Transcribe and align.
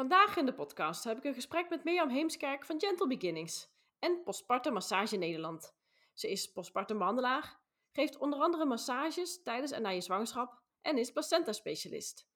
Vandaag 0.00 0.36
in 0.36 0.46
de 0.46 0.54
podcast 0.54 1.04
heb 1.04 1.16
ik 1.16 1.24
een 1.24 1.34
gesprek 1.34 1.68
met 1.68 1.84
Mirjam 1.84 2.08
Heemskerk 2.08 2.64
van 2.64 2.80
Gentle 2.80 3.06
Beginnings 3.06 3.68
en 3.98 4.22
Postpartum 4.22 4.72
Massage 4.72 5.16
Nederland. 5.16 5.74
Ze 6.14 6.30
is 6.30 6.52
postpartum 6.52 6.98
behandelaar, 6.98 7.60
geeft 7.92 8.18
onder 8.18 8.40
andere 8.40 8.64
massages 8.64 9.42
tijdens 9.42 9.70
en 9.70 9.82
na 9.82 9.88
je 9.88 10.00
zwangerschap 10.00 10.62
en 10.82 10.98
is 10.98 11.10
placenta-specialist. 11.10 12.28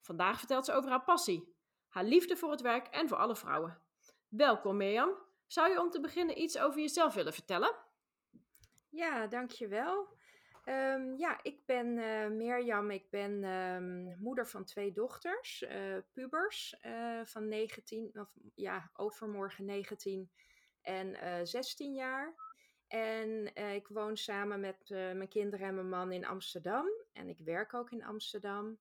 Vandaag 0.00 0.38
vertelt 0.38 0.64
ze 0.64 0.72
over 0.72 0.90
haar 0.90 1.04
passie, 1.04 1.54
haar 1.88 2.04
liefde 2.04 2.36
voor 2.36 2.50
het 2.50 2.60
werk 2.60 2.86
en 2.86 3.08
voor 3.08 3.18
alle 3.18 3.36
vrouwen. 3.36 3.82
Welkom 4.28 4.76
Mirjam. 4.76 5.10
Zou 5.46 5.70
je 5.70 5.80
om 5.80 5.90
te 5.90 6.00
beginnen 6.00 6.40
iets 6.40 6.58
over 6.58 6.80
jezelf 6.80 7.14
willen 7.14 7.34
vertellen? 7.34 7.76
Ja, 8.88 9.26
dankjewel. 9.26 10.17
Um, 10.68 11.16
ja, 11.16 11.38
ik 11.42 11.66
ben 11.66 11.86
uh, 11.86 12.28
Mirjam. 12.28 12.90
Ik 12.90 13.10
ben 13.10 13.44
um, 13.44 14.16
moeder 14.18 14.46
van 14.46 14.64
twee 14.64 14.92
dochters, 14.92 15.62
uh, 15.62 15.96
pubers 16.12 16.76
uh, 16.86 17.20
van 17.24 17.48
19, 17.48 18.10
of 18.14 18.36
ja, 18.54 18.90
overmorgen 18.92 19.64
19 19.64 20.30
en 20.82 21.46
16 21.46 21.94
jaar. 21.94 22.34
En 22.88 23.54
ik 23.54 23.88
woon 23.88 24.16
samen 24.16 24.60
met 24.60 24.88
mijn 24.88 25.28
kinderen 25.28 25.66
en 25.66 25.74
mijn 25.74 25.88
man 25.88 26.12
in 26.12 26.26
Amsterdam. 26.26 26.86
En 27.12 27.28
ik 27.28 27.38
werk 27.38 27.74
ook 27.74 27.90
in 27.90 28.04
Amsterdam. 28.04 28.78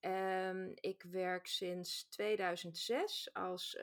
Um, 0.00 0.72
ik 0.74 1.02
werk 1.02 1.46
sinds 1.46 2.08
2006 2.08 3.34
als 3.34 3.78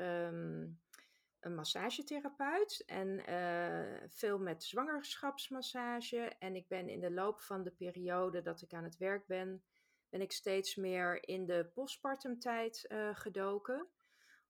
een 1.46 1.56
massagetherapeut 1.56 2.84
en 2.86 3.30
uh, 3.30 4.08
veel 4.08 4.40
met 4.40 4.64
zwangerschapsmassage. 4.64 6.36
En 6.40 6.56
ik 6.56 6.68
ben 6.68 6.90
in 6.90 7.00
de 7.00 7.12
loop 7.12 7.42
van 7.42 7.64
de 7.64 7.72
periode 7.72 8.42
dat 8.42 8.62
ik 8.62 8.74
aan 8.74 8.84
het 8.84 8.98
werk 8.98 9.28
ben, 9.28 9.64
ben 10.10 10.22
ik 10.22 10.32
steeds 10.32 10.76
meer 10.76 11.28
in 11.28 11.46
de 11.46 11.72
postpartumtijd 11.74 12.86
uh, 12.88 13.16
gedoken. 13.16 13.88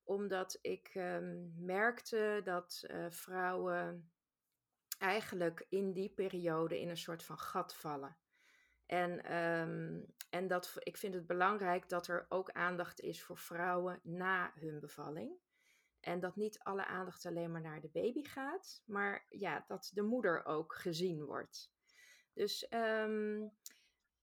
Omdat 0.04 0.58
ik 0.62 0.92
um, 0.96 1.54
merkte 1.58 2.42
dat 2.44 2.84
uh, 2.88 3.06
vrouwen 3.10 4.12
eigenlijk 5.00 5.66
in 5.70 5.94
die 5.94 6.10
periode 6.10 6.80
in 6.80 6.90
een 6.90 6.98
soort 6.98 7.24
van 7.24 7.38
gat 7.38 7.76
vallen. 7.76 8.18
En, 8.86 9.36
um, 9.36 10.06
en 10.30 10.48
dat, 10.48 10.76
ik 10.80 10.98
vind 10.98 11.14
het 11.14 11.28
belangrijk 11.28 11.90
dat 11.90 12.08
er 12.08 12.26
ook 12.30 12.52
aandacht 12.52 13.00
is 13.00 13.24
voor 13.24 13.38
vrouwen 13.38 14.00
na 14.04 14.52
hun 14.56 14.80
bevalling. 14.80 15.44
En 16.06 16.20
dat 16.20 16.36
niet 16.36 16.60
alle 16.60 16.86
aandacht 16.86 17.26
alleen 17.26 17.52
maar 17.52 17.62
naar 17.62 17.82
de 17.82 17.90
baby 17.94 18.24
gaat, 18.24 18.82
maar 18.86 19.26
ja, 19.30 19.66
dat 19.68 19.92
de 19.94 20.02
moeder 20.02 20.46
ook 20.46 20.76
gezien 20.76 21.26
wordt. 21.26 21.72
Dus, 22.34 22.68
um, 22.70 23.52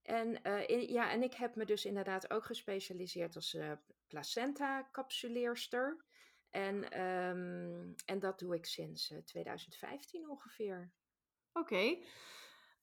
en, 0.01 0.41
in, 0.67 0.91
ja, 0.91 1.11
en 1.11 1.23
ik 1.23 1.33
heb 1.33 1.55
me 1.55 1.65
dus 1.65 1.85
inderdaad 1.85 2.31
ook 2.31 2.45
gespecialiseerd 2.45 3.35
als 3.35 3.53
uh, 3.53 3.71
placenta-capsuleerster. 4.07 6.05
En, 6.49 7.01
um, 7.01 7.95
en 8.05 8.19
dat 8.19 8.39
doe 8.39 8.55
ik 8.55 8.65
sinds 8.65 9.11
uh, 9.11 9.17
2015 9.19 10.29
ongeveer. 10.29 10.91
Oké. 11.53 11.97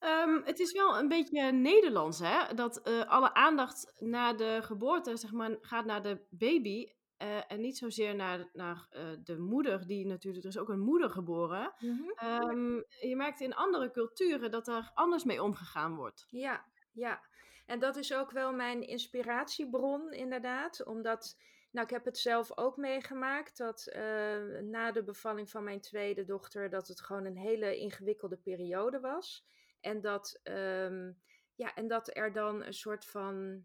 Um, 0.01 0.43
het 0.45 0.59
is 0.59 0.73
wel 0.73 0.99
een 0.99 1.09
beetje 1.09 1.53
Nederlands, 1.53 2.19
hè? 2.19 2.55
Dat 2.55 2.85
alle 3.07 3.35
aandacht 3.35 3.93
na 3.99 4.33
de 4.33 4.59
geboorte, 4.63 5.17
zeg 5.17 5.33
maar, 5.33 5.59
gaat 5.61 5.85
naar 5.85 6.03
de 6.03 6.27
baby. 6.31 6.99
Uh, 7.23 7.53
en 7.53 7.61
niet 7.61 7.79
zozeer 7.79 8.15
naar, 8.15 8.49
naar 8.53 8.89
uh, 8.93 9.03
de 9.25 9.39
moeder, 9.39 9.87
die 9.87 10.07
natuurlijk, 10.07 10.45
er 10.45 10.51
is 10.51 10.59
ook 10.59 10.69
een 10.69 10.81
moeder 10.81 11.11
geboren. 11.11 11.73
Mm 11.79 12.13
-hmm. 12.17 12.51
um, 12.51 12.85
je 13.01 13.17
merkt 13.17 13.41
in 13.41 13.55
andere 13.55 13.91
culturen 13.91 14.51
dat 14.51 14.69
er 14.69 14.91
anders 14.95 15.25
mee 15.25 15.43
omgegaan 15.43 15.95
wordt. 15.95 16.27
Ja, 16.31 16.65
ja. 16.93 17.21
En 17.67 17.79
dat 17.79 17.97
is 17.97 18.15
ook 18.15 18.31
wel 18.31 18.53
mijn 18.53 18.87
inspiratiebron, 18.87 20.13
inderdaad. 20.13 20.85
Omdat, 20.85 21.37
nou, 21.71 21.87
ik 21.87 21.93
heb 21.93 22.05
het 22.05 22.19
zelf 22.19 22.59
ook 22.59 22.77
meegemaakt, 22.77 23.57
dat 23.57 23.93
uh, 23.97 24.61
na 24.61 24.93
de 24.93 25.03
bevalling 25.05 25.51
van 25.51 25.65
mijn 25.65 25.81
tweede 25.81 26.25
dochter, 26.25 26.71
dat 26.71 26.89
het 26.89 27.01
gewoon 27.01 27.25
een 27.25 27.37
hele 27.37 27.77
ingewikkelde 27.77 28.37
periode 28.37 29.01
was. 29.01 29.47
En 29.81 30.01
dat, 30.01 30.41
um, 30.45 31.21
ja, 31.55 31.75
en 31.75 31.89
dat 31.89 32.17
er 32.17 32.33
dan 32.33 32.65
een 32.65 32.75
soort 32.75 33.05
van 33.05 33.65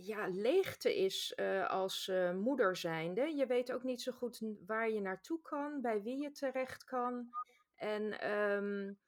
ja, 0.00 0.26
leegte 0.26 0.96
is 0.96 1.32
uh, 1.36 1.68
als 1.68 2.08
uh, 2.08 2.32
moeder 2.32 2.76
zijnde. 2.76 3.34
Je 3.36 3.46
weet 3.46 3.72
ook 3.72 3.82
niet 3.82 4.02
zo 4.02 4.12
goed 4.12 4.40
waar 4.66 4.90
je 4.90 5.00
naartoe 5.00 5.42
kan, 5.42 5.80
bij 5.80 6.02
wie 6.02 6.22
je 6.22 6.30
terecht 6.30 6.84
kan. 6.84 7.28
En, 7.74 8.30
um, 8.30 8.98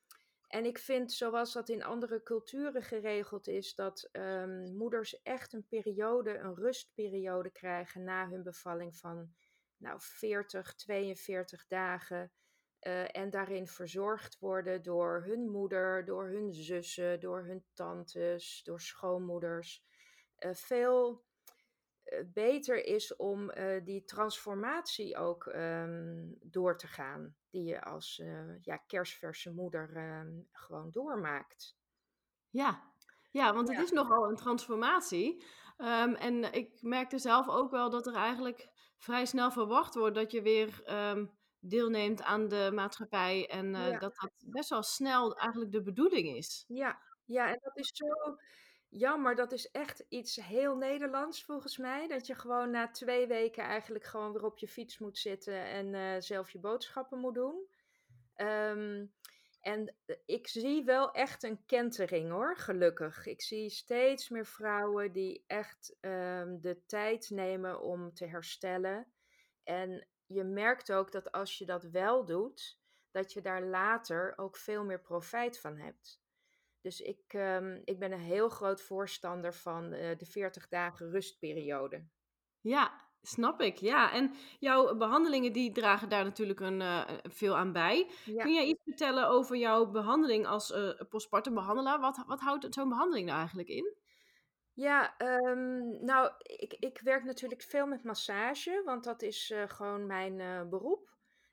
en 0.47 0.65
ik 0.65 0.79
vind, 0.79 1.13
zoals 1.13 1.53
dat 1.53 1.69
in 1.69 1.85
andere 1.85 2.23
culturen 2.23 2.83
geregeld 2.83 3.49
is, 3.49 3.75
dat 3.75 4.09
um, 4.13 4.77
moeders 4.77 5.23
echt 5.23 5.53
een 5.53 5.67
periode, 5.69 6.39
een 6.39 6.55
rustperiode 6.55 7.51
krijgen 7.51 8.05
na 8.05 8.29
hun 8.29 8.43
bevalling 8.43 8.97
van 8.97 9.35
nou, 9.77 9.97
40, 10.01 10.75
42 10.75 11.67
dagen. 11.67 12.33
Uh, 12.81 13.17
en 13.17 13.31
daarin 13.31 13.67
verzorgd 13.67 14.39
worden 14.39 14.83
door 14.83 15.23
hun 15.27 15.51
moeder, 15.51 16.05
door 16.05 16.29
hun 16.29 16.55
zussen, 16.55 17.21
door 17.21 17.45
hun 17.45 17.65
tantes, 17.73 18.63
door 18.65 18.81
schoonmoeders. 18.81 19.85
Uh, 20.41 20.55
veel 20.55 21.25
uh, 22.05 22.19
beter 22.33 22.85
is 22.85 23.17
om 23.17 23.51
die 23.85 24.05
transformatie 24.05 25.17
ook 25.17 25.47
um, 25.47 26.37
door 26.41 26.79
te 26.79 26.87
gaan, 26.87 27.37
die 27.51 27.65
je 27.65 27.83
als 27.83 28.23
ja, 28.63 28.77
kerstverse 28.77 29.53
moeder 29.53 29.97
um, 29.97 30.49
gewoon 30.53 30.91
doormaakt. 30.91 31.77
Ja, 32.51 32.93
ja 33.31 33.55
want 33.55 33.69
het 33.69 33.77
ja. 33.77 33.83
is 33.83 33.91
nogal 33.91 34.29
een 34.29 34.37
transformatie. 34.37 35.45
Um, 35.79 36.15
en 36.15 36.53
ik 36.53 36.83
merkte 36.83 37.19
zelf 37.19 37.49
ook 37.49 37.71
wel 37.71 37.91
dat 37.91 38.07
er 38.07 38.15
eigenlijk 38.15 38.69
vrij 38.97 39.27
snel 39.27 39.51
verwacht 39.51 39.95
wordt 39.95 40.15
dat 40.15 40.33
je 40.33 40.43
weer 40.43 40.83
deelneemt 41.61 42.23
aan 42.23 42.49
de 42.49 42.71
maatschappij. 42.75 43.49
En 43.49 43.75
uh, 43.75 43.91
ja. 43.91 43.99
dat 43.99 44.17
dat 44.17 44.33
best 44.45 44.71
wel 44.71 44.83
snel 44.83 45.37
eigenlijk 45.37 45.73
de 45.73 45.83
bedoeling 45.83 46.37
is. 46.37 46.65
Ja, 46.69 47.01
ja, 47.25 47.49
en 47.49 47.59
dat 47.63 47.77
is 47.77 47.91
zo 47.95 48.07
jammer. 48.91 49.35
Dat 49.35 49.53
is 49.53 49.71
echt 49.71 50.05
iets 50.09 50.37
heel 50.37 50.77
Nederlands 50.77 51.45
volgens 51.45 51.77
mij. 51.77 52.09
Dat 52.09 52.27
je 52.27 52.35
gewoon 52.35 52.71
na 52.71 52.91
twee 52.91 53.27
weken 53.27 53.65
eigenlijk 53.65 54.05
gewoon 54.05 54.33
weer 54.33 54.45
op 54.45 54.59
je 54.59 54.69
fiets 54.69 54.99
moet 54.99 55.19
zitten 55.19 55.65
en 55.65 55.95
uh, 55.95 56.15
zelf 56.19 56.51
je 56.51 56.59
boodschappen 56.59 57.19
moet 57.19 57.35
doen. 57.35 57.69
Um, 58.37 59.13
en 59.61 59.95
ik 60.27 60.49
zie 60.49 60.85
wel 60.85 61.13
echt 61.13 61.43
een 61.43 61.65
kentering 61.67 62.31
hoor, 62.31 62.57
gelukkig. 62.57 63.27
Ik 63.27 63.43
zie 63.43 63.71
steeds 63.71 64.29
meer 64.29 64.47
vrouwen 64.47 65.13
die 65.13 65.45
echt 65.47 65.97
um, 66.01 66.61
de 66.61 66.83
tijd 66.87 67.31
nemen 67.31 67.81
om 67.81 68.15
te 68.15 68.27
herstellen. 68.27 69.13
En 69.65 70.07
je 70.27 70.45
merkt 70.45 70.93
ook 70.93 71.13
dat 71.13 71.33
als 71.33 71.59
je 71.59 71.67
dat 71.67 71.83
wel 71.83 72.25
doet, 72.25 72.79
dat 73.11 73.33
je 73.33 73.41
daar 73.41 73.63
later 73.63 74.33
ook 74.37 74.57
veel 74.57 74.85
meer 74.85 75.01
profijt 75.01 75.61
van 75.61 75.77
hebt. 75.77 76.20
Dus 76.81 77.01
ik, 77.01 77.33
um, 77.33 77.83
ik 77.85 77.99
ben 77.99 78.13
een 78.13 78.21
heel 78.21 78.49
groot 78.49 78.83
voorstander 78.83 79.55
van 79.55 79.93
uh, 79.93 80.17
de 80.17 80.27
40 80.27 80.69
dagen 80.69 81.11
rustperiode. 81.11 82.07
Ja, 82.61 83.11
Snap 83.23 83.61
ik, 83.61 83.77
ja. 83.77 84.13
En 84.13 84.35
jouw 84.59 84.97
behandelingen 84.97 85.53
die 85.53 85.73
dragen 85.73 86.09
daar 86.09 86.25
natuurlijk 86.25 86.61
een, 86.61 86.81
uh, 86.81 87.09
veel 87.23 87.57
aan 87.57 87.73
bij. 87.73 88.11
Ja. 88.25 88.43
Kun 88.43 88.55
jij 88.55 88.65
iets 88.65 88.83
vertellen 88.85 89.29
over 89.29 89.57
jouw 89.57 89.91
behandeling 89.91 90.47
als 90.47 90.71
uh, 90.71 91.01
postpartum 91.09 91.55
behandelaar? 91.55 92.01
Wat, 92.01 92.25
wat 92.27 92.41
houdt 92.41 92.75
zo'n 92.75 92.89
behandeling 92.89 93.27
nou 93.27 93.39
eigenlijk 93.39 93.69
in? 93.69 93.95
Ja, 94.73 95.15
um, 95.19 96.05
nou, 96.05 96.31
ik, 96.43 96.77
ik 96.79 97.01
werk 97.01 97.25
natuurlijk 97.25 97.63
veel 97.63 97.87
met 97.87 98.05
massage, 98.05 98.83
want 98.85 99.05
dat 99.05 99.23
is 99.23 99.51
uh, 99.51 99.63
gewoon 99.67 100.07
mijn 100.07 100.69
beroep. 100.69 101.11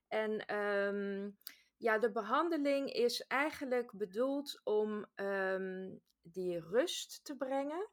En 0.08 0.56
um, 0.58 1.38
ja, 1.78 1.98
de 1.98 2.12
behandeling 2.12 2.92
is 2.94 3.28
eigenlijk 3.28 3.92
bedoeld 3.92 4.62
om 4.64 5.06
um, 5.16 6.02
die 6.22 6.60
rust 6.60 7.26
te 7.26 7.36
brengen 7.36 7.90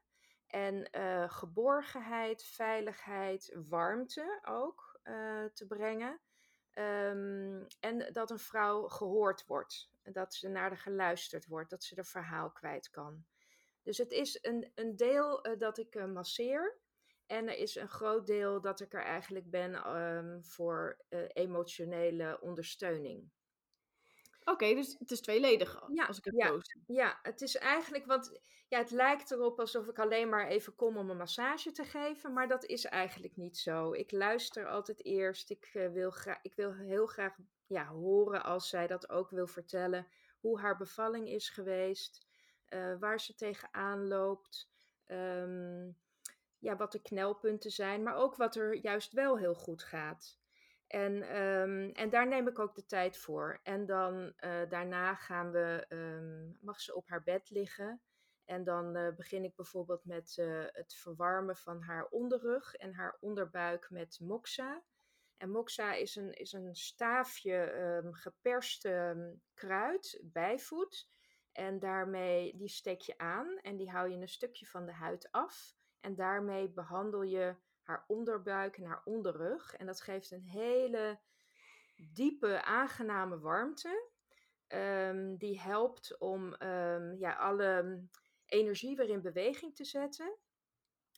en 0.47 0.89
uh, 0.97 1.31
geborgenheid, 1.31 2.45
veiligheid, 2.45 3.57
warmte 3.69 4.41
ook 4.45 5.01
uh, 5.05 5.45
te 5.45 5.67
brengen. 5.67 6.21
Um, 6.79 7.67
en 7.81 8.09
dat 8.13 8.31
een 8.31 8.39
vrouw 8.39 8.89
gehoord 8.89 9.47
wordt, 9.47 9.91
dat 10.03 10.35
ze 10.35 10.49
naar 10.49 10.71
de 10.71 10.77
geluisterd 10.77 11.47
wordt, 11.47 11.71
dat 11.71 11.85
ze 11.85 11.97
er 11.97 12.05
verhaal 12.05 12.51
kwijt 12.51 12.91
kan. 12.91 13.25
Dus 13.83 13.99
het 13.99 14.11
is 14.11 14.39
een, 14.43 14.73
een 14.75 14.97
deel 14.97 15.47
uh, 15.47 15.59
dat 15.59 15.79
ik 15.79 16.07
masseer. 16.07 16.79
En 17.27 17.49
er 17.49 17.57
is 17.57 17.75
een 17.75 17.89
groot 17.89 18.27
deel 18.27 18.61
dat 18.61 18.81
ik 18.81 18.95
er 18.95 19.03
eigenlijk 19.03 19.51
ben 19.51 19.97
um, 19.97 20.45
voor 20.45 20.99
emotionele 21.33 22.41
ondersteuning. 22.41 23.31
Oké, 24.45 24.75
dus 24.75 24.97
het 24.99 25.11
is 25.11 25.21
tweeledig 25.21 25.83
ja, 25.93 26.05
als 26.05 26.19
ik 26.19 26.25
het 26.25 26.35
ja, 26.37 26.61
Ja, 26.87 27.19
het 27.23 27.41
is 27.41 27.57
eigenlijk, 27.57 28.07
want 28.07 28.41
ja, 28.69 28.79
het 28.79 28.91
lijkt 28.91 29.31
erop 29.31 29.61
alsof 29.61 29.87
ik 29.87 29.99
alleen 29.99 30.29
maar 30.29 30.47
even 30.49 30.75
kom 30.75 30.97
om 30.97 31.11
een 31.11 31.17
massage 31.17 31.73
te 31.73 31.85
geven, 31.85 32.33
maar 32.33 32.49
dat 32.49 32.65
is 32.65 32.85
eigenlijk 32.85 33.37
niet 33.37 33.59
zo. 33.59 33.93
Ik 33.93 34.13
luister 34.13 34.69
altijd 34.69 35.05
eerst. 35.05 35.51
Ik, 35.51 35.71
uh, 35.75 35.93
wil, 35.93 36.11
graag, 36.11 36.39
ik 36.43 36.55
wil 36.55 36.75
heel 36.75 37.07
graag 37.07 37.37
ja, 37.67 37.87
horen 37.87 38.45
als 38.45 38.69
zij 38.69 38.87
dat 38.87 39.11
ook 39.11 39.31
wil 39.31 39.47
vertellen, 39.47 40.07
hoe 40.41 40.61
haar 40.61 40.77
bevalling 40.77 41.29
is 41.29 41.49
geweest, 41.49 42.27
uh, 42.69 42.99
waar 42.99 43.21
ze 43.21 43.35
tegenaan 43.35 44.09
loopt, 44.09 44.71
um, 45.07 45.97
ja, 46.59 46.77
wat 46.77 46.93
de 46.93 47.03
knelpunten 47.03 47.71
zijn, 47.71 48.03
maar 48.03 48.17
ook 48.17 48.37
wat 48.37 48.57
er 48.57 48.75
juist 48.75 49.13
wel 49.13 49.39
heel 49.39 49.55
goed 49.55 49.83
gaat. 49.83 50.39
En, 50.95 51.43
um, 51.43 51.91
en 51.91 52.11
daar 52.11 52.29
neem 52.29 52.49
ik 52.49 52.59
ook 52.59 52.75
de 52.75 52.87
tijd 52.87 53.17
voor. 53.17 53.61
En 53.63 53.87
dan 53.87 54.33
uh, 54.41 54.69
daarna 54.69 55.15
gaan 55.15 55.51
we, 55.51 55.87
um, 55.89 56.59
mag 56.61 56.81
ze 56.81 56.95
op 56.95 57.09
haar 57.09 57.23
bed 57.23 57.51
liggen. 57.51 58.03
En 58.45 58.65
dan 58.65 58.97
uh, 58.97 59.15
begin 59.15 59.45
ik 59.45 59.55
bijvoorbeeld 59.55 60.05
met 60.05 60.37
uh, 60.37 60.65
het 60.67 60.95
verwarmen 60.95 61.57
van 61.57 61.83
haar 61.83 62.07
onderrug 62.07 62.75
en 62.75 62.95
haar 62.95 63.17
onderbuik 63.21 63.91
met 63.91 64.19
moxa. 64.21 64.83
En 65.37 65.51
moxa 65.51 65.95
is 65.95 66.17
een, 66.17 66.33
is 66.33 66.53
een 66.53 66.75
staafje 66.75 67.73
um, 67.73 68.15
geperst 68.15 68.89
kruid, 69.55 70.21
bijvoet. 70.23 71.09
En 71.53 71.79
daarmee, 71.79 72.57
die 72.57 72.69
steek 72.69 73.01
je 73.01 73.19
aan 73.19 73.59
en 73.63 73.77
die 73.77 73.91
hou 73.91 74.11
je 74.11 74.17
een 74.17 74.29
stukje 74.29 74.67
van 74.67 74.87
de 74.87 74.93
huid 74.93 75.29
af. 75.31 75.77
En 76.01 76.15
daarmee 76.15 76.71
behandel 76.71 77.23
je 77.23 77.57
haar 77.85 78.05
onderbuik 78.07 78.77
en 78.77 78.85
haar 78.85 79.03
onderrug. 79.05 79.75
En 79.75 79.87
dat 79.87 80.01
geeft 80.01 80.31
een 80.31 80.43
hele 80.43 81.21
diepe, 81.97 82.65
aangename 82.65 83.39
warmte. 83.39 84.13
Um, 84.69 85.37
die 85.37 85.61
helpt 85.61 86.19
om 86.19 86.63
um, 86.63 87.17
ja, 87.19 87.33
alle 87.35 88.03
energie 88.47 88.97
weer 88.97 89.09
in 89.09 89.23
beweging 89.23 89.75
te 89.75 89.85
zetten. 89.85 90.37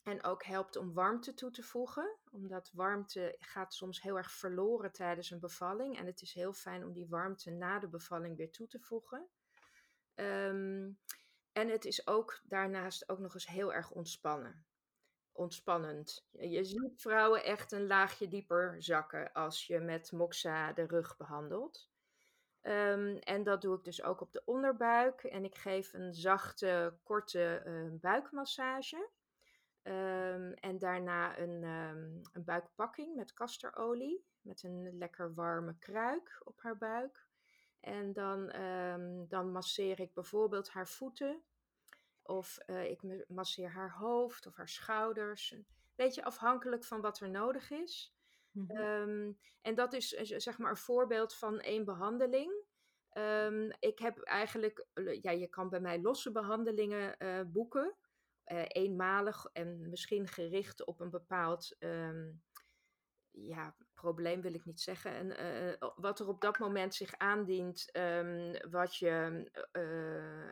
En 0.03 0.25
ook 0.25 0.45
helpt 0.45 0.77
om 0.77 0.93
warmte 0.93 1.35
toe 1.35 1.51
te 1.51 1.63
voegen. 1.63 2.19
Omdat 2.31 2.71
warmte 2.73 3.37
gaat 3.39 3.75
soms 3.75 4.03
heel 4.03 4.17
erg 4.17 4.31
verloren 4.31 4.93
tijdens 4.93 5.31
een 5.31 5.41
bevalling. 5.41 5.99
En 5.99 6.07
het 6.07 6.23
is 6.23 6.33
heel 6.33 6.53
fijn 6.53 6.85
om 6.85 6.93
die 6.93 7.09
warmte 7.09 7.51
na 7.51 7.79
de 7.79 7.89
bevalling 7.89 8.37
weer 8.37 8.51
toe 8.51 8.67
te 8.67 8.81
voegen. 8.81 9.29
Um, 10.15 10.99
en 11.53 11.69
het 11.69 11.85
is 11.85 12.07
ook 12.07 12.41
daarnaast 12.45 13.09
ook 13.09 13.19
nog 13.19 13.35
eens 13.35 13.47
heel 13.47 13.75
erg 13.75 13.91
ontspannen 13.91 14.66
ontspannend. 15.37 16.29
Je 16.31 16.65
ziet 16.65 17.01
vrouwen 17.01 17.45
echt 17.45 17.73
een 17.73 17.87
laagje 17.87 18.29
dieper 18.29 18.83
zakken 18.83 19.33
als 19.33 19.67
je 19.67 19.79
met 19.79 20.13
moxa 20.13 20.73
de 20.73 20.87
rug 20.87 21.17
behandelt. 21.17 21.91
Um, 22.63 23.19
en 23.19 23.43
dat 23.43 23.63
doe 23.63 23.77
ik 23.77 23.85
dus 23.85 24.03
ook 24.03 24.21
op 24.21 24.33
de 24.33 24.43
onderbuik. 24.45 25.25
En 25.25 25.45
ik 25.45 25.55
geef 25.55 25.93
een 25.93 26.15
zachte, 26.15 26.99
korte 27.03 27.63
uh, 27.67 28.01
buikmassage. 28.01 29.11
Um, 29.83 30.53
en 30.53 30.79
daarna 30.79 31.39
een, 31.39 31.63
een 32.33 32.45
buikpakking 32.45 33.17
met 33.17 33.33
casterolie. 33.33 34.25
Met 34.41 34.63
een 34.63 34.99
lekker 34.99 35.35
warme 35.35 35.77
kruik 35.79 36.41
op 36.45 36.61
haar 36.61 36.79
buik. 36.79 37.27
En 37.81 38.13
dan, 38.13 38.53
dan 39.29 39.53
masseer 39.53 40.01
ik 40.01 40.15
bijvoorbeeld 40.15 40.71
haar 40.71 40.89
voeten 40.89 41.43
of 42.27 42.59
uh, 42.67 42.91
ik 42.91 43.29
masseer 43.29 43.71
haar 43.71 43.93
hoofd 43.93 44.47
of 44.47 44.57
haar 44.57 44.69
schouders. 44.69 45.51
Een 45.51 45.67
beetje 45.95 46.25
afhankelijk 46.25 46.85
van 46.85 47.01
wat 47.01 47.21
er 47.21 47.31
nodig 47.31 47.71
is. 47.71 48.15
Mm 48.51 48.67
-hmm. 48.69 48.77
um, 48.77 49.39
en 49.61 49.75
dat 49.75 49.93
is 49.93 50.09
zeg 50.19 50.59
maar 50.59 50.71
een 50.71 50.77
voorbeeld 50.77 51.35
van 51.35 51.61
één 51.61 51.85
behandeling. 51.85 52.65
Um, 53.13 53.71
ik 53.79 53.99
heb 53.99 54.19
eigenlijk, 54.19 54.87
ja, 55.23 55.31
je 55.31 55.47
kan 55.47 55.69
bij 55.69 55.81
mij 55.81 56.01
losse 56.01 56.33
behandelingen 56.33 57.15
uh, 57.19 57.41
boeken. 57.47 57.95
Uh, 58.47 58.65
eenmalig 58.69 59.47
en 59.53 59.91
misschien 59.91 60.29
gericht 60.29 60.85
op 60.85 61.01
een 61.01 61.11
bepaald 61.11 61.77
um, 61.79 62.43
ja, 63.31 63.77
probleem 63.95 64.41
wil 64.41 64.55
ik 64.55 64.65
niet 64.65 64.81
zeggen. 64.81 65.13
En, 65.13 65.79
wat 65.97 66.21
er 66.21 66.29
op 66.29 66.41
dat 66.41 66.59
moment 66.59 66.95
zich 66.95 67.17
aandient, 67.17 67.91
wat 68.71 68.97
je 68.97 69.47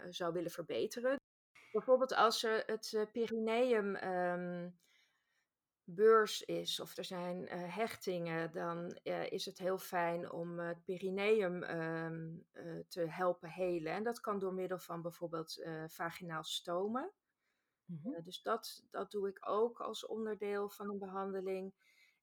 zou 0.09 0.33
willen 0.33 0.51
verbeteren. 0.51 1.17
Bijvoorbeeld 1.75 2.15
als 2.15 2.43
er 2.43 2.63
het 2.67 2.93
uh, 2.93 3.03
Pyreneeum 3.13 3.97
um, 3.97 4.79
beurs 5.85 6.43
is 6.43 6.81
of 6.81 6.97
er 6.97 7.05
zijn 7.05 7.43
uh, 7.43 7.77
hechtingen, 7.77 8.53
dan 8.53 8.99
uh, 9.03 9.31
is 9.31 9.45
het 9.45 9.59
heel 9.59 9.79
fijn 9.79 10.31
om 10.31 10.59
het 10.59 10.85
Pyreneeum 10.85 11.63
um, 11.63 12.47
te 12.89 13.01
helpen 13.09 13.49
helen. 13.49 13.93
En 13.93 14.03
dat 14.03 14.21
kan 14.21 14.39
door 14.39 14.55
middel 14.55 14.79
van 14.79 15.03
bijvoorbeeld 15.03 15.67
vaginaal 15.87 16.45
stomen. 16.45 17.13
Mm 17.85 18.01
-hmm. 18.03 18.23
dus 18.23 18.43
dat, 18.43 18.85
dat 18.91 19.11
doe 19.11 19.29
ik 19.29 19.49
ook 19.49 19.81
als 19.81 20.07
onderdeel 20.07 20.69
van 20.69 20.91
een 20.91 20.99
behandeling. 20.99 21.75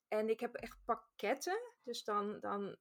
En 0.08 0.28
ik 0.28 0.40
heb 0.40 0.54
echt 0.54 0.78
pakketten, 0.84 1.60
dus 1.82 2.04
dan, 2.04 2.40
dan 2.40 2.76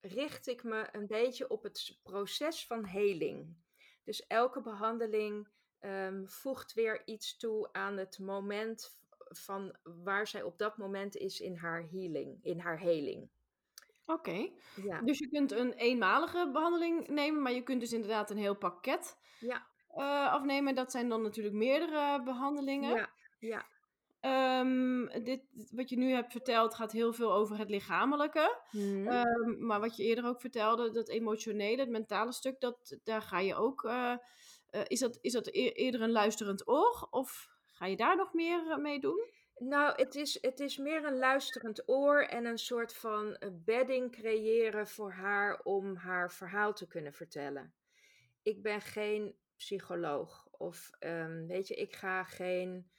richt 0.00 0.46
ik 0.46 0.62
me 0.62 0.88
een 0.92 1.06
beetje 1.06 1.48
op 1.48 1.62
het 1.62 1.98
proces 2.02 2.66
van 2.66 2.84
heling. 2.84 3.56
Dus 4.04 4.26
elke 4.26 4.60
behandeling 4.60 5.48
um, 5.84 6.28
voegt 6.28 6.74
weer 6.74 7.02
iets 7.04 7.36
toe 7.36 7.68
aan 7.72 7.96
het 7.96 8.18
moment 8.18 8.96
van 9.28 9.76
waar 10.04 10.26
zij 10.26 10.42
op 10.42 10.58
dat 10.58 10.76
moment 10.76 11.16
is 11.16 11.40
in 11.40 11.56
haar 11.56 11.86
healing, 11.90 12.38
in 12.42 12.58
haar 12.58 12.78
heling. 12.78 13.28
Oké, 14.06 14.30
okay. 14.30 14.52
ja. 14.82 15.00
dus 15.00 15.18
je 15.18 15.28
kunt 15.28 15.52
een 15.52 15.72
eenmalige 15.72 16.50
behandeling 16.52 17.08
nemen, 17.08 17.42
maar 17.42 17.52
je 17.52 17.62
kunt 17.62 17.80
dus 17.80 17.92
inderdaad 17.92 18.30
een 18.30 18.36
heel 18.36 18.56
pakket 18.56 19.16
ja. 19.40 19.66
uh, 19.96 20.32
afnemen. 20.32 20.74
Dat 20.74 20.90
zijn 20.90 21.08
dan 21.08 21.22
natuurlijk 21.22 21.54
meerdere 21.54 22.22
behandelingen. 22.22 22.96
Ja, 22.96 23.10
ja. 23.38 23.72
Um, 24.60 25.24
dit, 25.24 25.40
wat 25.70 25.90
je 25.90 25.96
nu 25.96 26.10
hebt 26.10 26.32
verteld 26.32 26.74
gaat 26.74 26.92
heel 26.92 27.12
veel 27.12 27.32
over 27.32 27.58
het 27.58 27.70
lichamelijke. 27.70 28.58
Mm. 28.70 29.08
Um, 29.08 29.66
maar 29.66 29.80
wat 29.80 29.96
je 29.96 30.02
eerder 30.02 30.26
ook 30.26 30.40
vertelde, 30.40 30.90
dat 30.90 31.08
emotionele, 31.08 31.80
het 31.80 31.90
mentale 31.90 32.32
stuk, 32.32 32.60
dat, 32.60 32.98
daar 33.04 33.22
ga 33.22 33.38
je 33.38 33.54
ook... 33.54 33.82
Uh, 33.82 34.16
uh, 34.74 34.80
is, 34.86 35.00
dat, 35.00 35.18
is 35.20 35.32
dat 35.32 35.46
eerder 35.52 36.00
een 36.00 36.10
luisterend 36.10 36.68
oor? 36.68 37.06
Of 37.10 37.48
ga 37.66 37.86
je 37.86 37.96
daar 37.96 38.16
nog 38.16 38.32
meer 38.32 38.80
mee 38.80 39.00
doen? 39.00 39.28
Nou, 39.58 39.92
het 39.96 40.14
is, 40.14 40.38
het 40.40 40.60
is 40.60 40.76
meer 40.76 41.04
een 41.04 41.18
luisterend 41.18 41.88
oor 41.88 42.22
en 42.22 42.44
een 42.44 42.58
soort 42.58 42.94
van 42.94 43.36
bedding 43.52 44.12
creëren 44.12 44.88
voor 44.88 45.12
haar 45.12 45.60
om 45.62 45.96
haar 45.96 46.32
verhaal 46.32 46.72
te 46.72 46.86
kunnen 46.86 47.12
vertellen. 47.12 47.74
Ik 48.42 48.62
ben 48.62 48.80
geen 48.80 49.36
psycholoog 49.56 50.46
of 50.50 50.90
um, 51.00 51.46
weet 51.46 51.68
je, 51.68 51.74
ik 51.74 51.94
ga 51.94 52.24
geen 52.24 52.90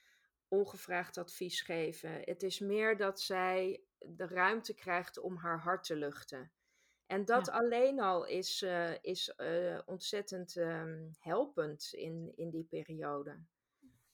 ongevraagd 0.48 1.18
advies 1.18 1.60
geven. 1.60 2.20
Het 2.24 2.42
is 2.42 2.58
meer 2.58 2.96
dat 2.96 3.20
zij 3.20 3.84
de 3.98 4.26
ruimte 4.26 4.74
krijgt 4.74 5.18
om 5.18 5.36
haar 5.36 5.58
hart 5.58 5.84
te 5.84 5.96
luchten. 5.96 6.52
En 7.06 7.24
dat 7.24 7.46
ja. 7.46 7.52
alleen 7.52 8.00
al 8.00 8.26
is, 8.26 8.62
uh, 8.62 9.02
is 9.02 9.34
uh, 9.36 9.78
ontzettend 9.84 10.56
um, 10.56 11.10
helpend 11.18 11.88
in, 11.92 12.32
in 12.36 12.50
die 12.50 12.64
periode. 12.64 13.30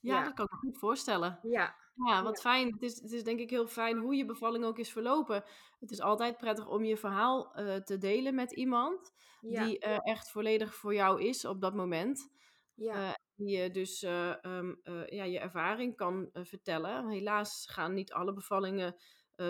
Ja, 0.00 0.18
ja, 0.18 0.24
dat 0.24 0.34
kan 0.34 0.44
ik 0.44 0.50
me 0.50 0.58
goed 0.58 0.78
voorstellen. 0.78 1.38
Ja. 1.42 1.74
Ja, 2.06 2.22
wat 2.22 2.36
ja. 2.36 2.42
fijn. 2.42 2.72
Het 2.72 2.82
is, 2.82 3.00
het 3.00 3.12
is 3.12 3.24
denk 3.24 3.40
ik 3.40 3.50
heel 3.50 3.66
fijn 3.66 3.98
hoe 3.98 4.14
je 4.14 4.24
bevalling 4.24 4.64
ook 4.64 4.78
is 4.78 4.92
verlopen. 4.92 5.44
Het 5.80 5.90
is 5.90 6.00
altijd 6.00 6.36
prettig 6.36 6.68
om 6.68 6.84
je 6.84 6.96
verhaal 6.96 7.60
uh, 7.60 7.76
te 7.76 7.98
delen 7.98 8.34
met 8.34 8.52
iemand 8.52 9.12
die 9.40 9.78
echt 10.02 10.30
volledig 10.30 10.74
voor 10.74 10.94
jou 10.94 11.22
is 11.22 11.44
op 11.44 11.60
dat 11.60 11.74
moment. 11.74 12.30
Ja. 12.74 13.16
die 13.34 13.58
je 13.58 13.70
dus 13.70 14.02
ehm, 14.02 14.74
ja, 15.06 15.24
je 15.24 15.38
ervaring 15.38 15.96
kan 15.96 16.30
vertellen. 16.32 17.08
Helaas 17.08 17.66
gaan 17.70 17.94
niet 17.94 18.12
alle 18.12 18.32
bevallingen 18.32 18.96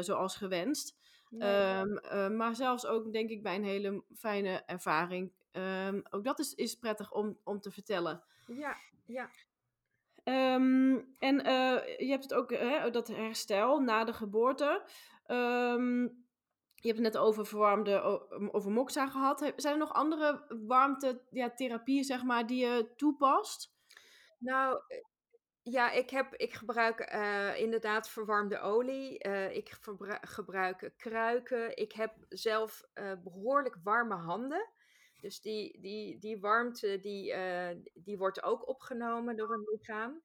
zoals 0.01 0.37
gewenst. 0.37 0.97
Ehm, 1.39 2.37
maar 2.37 2.55
zelfs 2.55 2.87
ook, 2.87 3.13
denk 3.13 3.31
ik, 3.31 3.43
bij 3.43 3.55
een 3.55 3.65
hele 3.65 4.05
fijne 4.17 4.63
ervaring. 4.67 5.33
Ehm, 5.51 6.01
ook 6.11 6.25
dat 6.25 6.39
is, 6.39 6.55
is 6.55 6.75
prettig 6.75 7.13
om, 7.13 7.39
om 7.45 7.61
te 7.61 7.71
vertellen. 7.71 8.23
Ja, 8.47 8.77
ja. 9.07 9.31
Ehm, 10.25 10.99
en 11.19 11.37
je 11.99 12.07
hebt 12.09 12.23
het 12.23 12.35
ook, 12.35 12.51
hè, 12.51 12.91
dat 12.91 13.09
herstel 13.09 13.81
na 13.81 14.05
de 14.05 14.13
geboorte. 14.13 14.83
je 16.75 16.89
hebt 16.89 17.03
het 17.03 17.13
net 17.13 17.19
over 17.19 17.47
verwarmde, 17.47 18.01
over 18.53 18.71
moxa 18.71 19.07
gehad. 19.07 19.53
Zijn 19.57 19.73
er 19.73 19.79
nog 19.79 19.93
andere 19.93 20.45
warmte 20.67 21.23
ja, 21.31 21.51
therapieën, 21.51 22.05
zeg 22.05 22.23
maar, 22.23 22.47
die 22.47 22.67
je 22.67 22.93
toepast? 22.97 23.75
Nou, 24.39 24.83
ja, 25.63 25.91
ik, 25.91 26.11
heb, 26.11 26.35
ik 26.35 26.55
gebruik 26.55 27.13
uh, 27.15 27.61
inderdaad 27.61 28.09
verwarmde 28.09 28.61
olie. 28.61 29.27
Uh, 29.27 29.57
ik 29.57 29.79
gebruik 30.21 30.93
kruiken. 30.97 31.77
Ik 31.77 31.93
heb 31.93 32.15
zelf 32.29 32.89
uh, 32.95 33.13
behoorlijk 33.23 33.77
warme 33.83 34.15
handen. 34.15 34.71
Dus 35.21 35.41
die, 35.41 35.81
die, 35.81 36.19
die 36.19 36.41
warmte 36.41 37.01
die, 37.01 37.35
die 37.95 38.19
wordt 38.19 38.43
ook 38.43 38.69
opgenomen 38.69 39.37
door 39.37 39.53
een 39.53 39.69
lichaam. 39.73 40.23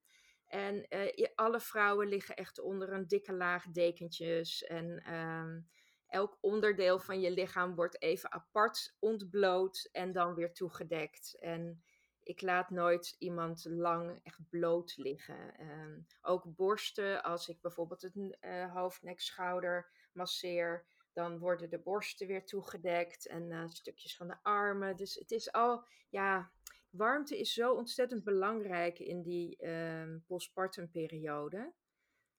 En 0.48 0.88
alle 1.36 1.60
vrouwen 1.60 2.08
liggen 2.08 2.36
echt 2.36 2.60
onder 2.60 2.94
een 2.94 3.08
dikke 3.08 3.34
laag 3.34 3.66
dekentjes. 3.72 4.64
En 4.64 5.04
ehm, 5.06 5.60
elk 6.08 6.38
onderdeel 6.42 7.00
van 7.00 7.22
je 7.22 7.32
lichaam 7.32 7.76
wordt 7.76 8.02
even 8.02 8.32
apart 8.32 8.96
ontbloot 9.00 9.90
en 9.92 10.12
dan 10.12 10.34
weer 10.34 10.54
toegedekt. 10.54 11.38
En 11.40 11.84
ik 12.28 12.42
laat 12.42 12.70
nooit 12.70 13.16
iemand 13.20 13.66
lang 13.70 14.20
echt 14.24 14.50
bloot 14.50 14.98
liggen. 14.98 15.58
Ehm, 15.58 16.00
ook 16.22 16.56
borsten, 16.56 17.24
als 17.24 17.48
ik 17.48 17.62
bijvoorbeeld 17.62 18.02
het 18.02 18.16
uh, 18.16 18.74
hoofd, 18.74 19.04
nek, 19.04 19.20
schouder 19.20 19.90
masseer, 20.12 20.86
dan 21.14 21.40
worden 21.40 21.70
de 21.70 21.80
borsten 21.80 22.28
weer 22.28 22.46
toegedekt 22.46 23.28
en 23.28 23.52
uh, 23.52 23.68
stukjes 23.68 24.16
van 24.16 24.28
de 24.28 24.38
armen. 24.42 24.96
Dus 24.96 25.16
het 25.16 25.32
is 25.32 25.52
al, 25.52 25.88
ja, 26.10 26.52
warmte 26.90 27.40
is 27.40 27.54
zo 27.54 27.74
ontzettend 27.74 28.24
belangrijk 28.24 29.00
in 29.00 29.22
die 29.22 29.68
um, 29.68 30.24
postpartum 30.28 30.92
periode. 30.92 31.74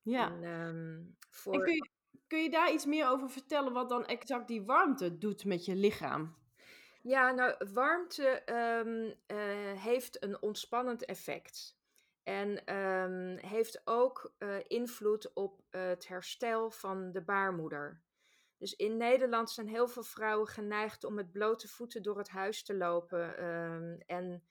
Ja. 0.02 0.32
En, 0.32 0.44
um, 0.44 1.16
voor... 1.30 1.54
en 1.54 1.60
kun, 1.60 1.74
je, 1.74 1.90
kun 2.26 2.42
je 2.42 2.50
daar 2.50 2.72
iets 2.72 2.86
meer 2.86 3.08
over 3.08 3.30
vertellen 3.30 3.72
wat 3.72 3.88
dan 3.88 4.06
exact 4.06 4.48
die 4.48 4.62
warmte 4.62 5.18
doet 5.18 5.44
met 5.44 5.64
je 5.64 5.74
lichaam? 5.74 6.36
Ja, 7.00 7.30
nou, 7.30 7.54
warmte 7.72 8.42
um, 8.86 9.04
uh, 9.04 9.80
heeft 9.82 10.22
een 10.22 10.42
ontspannend 10.42 11.04
effect. 11.04 11.76
En 12.22 12.74
um, 12.76 13.36
heeft 13.36 13.80
ook 13.84 14.32
uh, 14.38 14.56
invloed 14.66 15.32
op 15.32 15.62
het 15.70 16.08
herstel 16.08 16.70
van 16.70 17.12
de 17.12 17.22
baarmoeder. 17.22 18.02
Dus 18.56 18.76
in 18.76 18.96
Nederland 18.96 19.50
zijn 19.50 19.68
heel 19.68 19.88
veel 19.88 20.02
vrouwen 20.02 20.48
geneigd 20.48 21.04
om 21.04 21.14
met 21.14 21.32
blote 21.32 21.68
voeten 21.68 22.02
door 22.02 22.18
het 22.18 22.28
huis 22.28 22.62
te 22.62 22.74
lopen. 22.74 23.44
Um, 23.44 24.00
en 24.06 24.42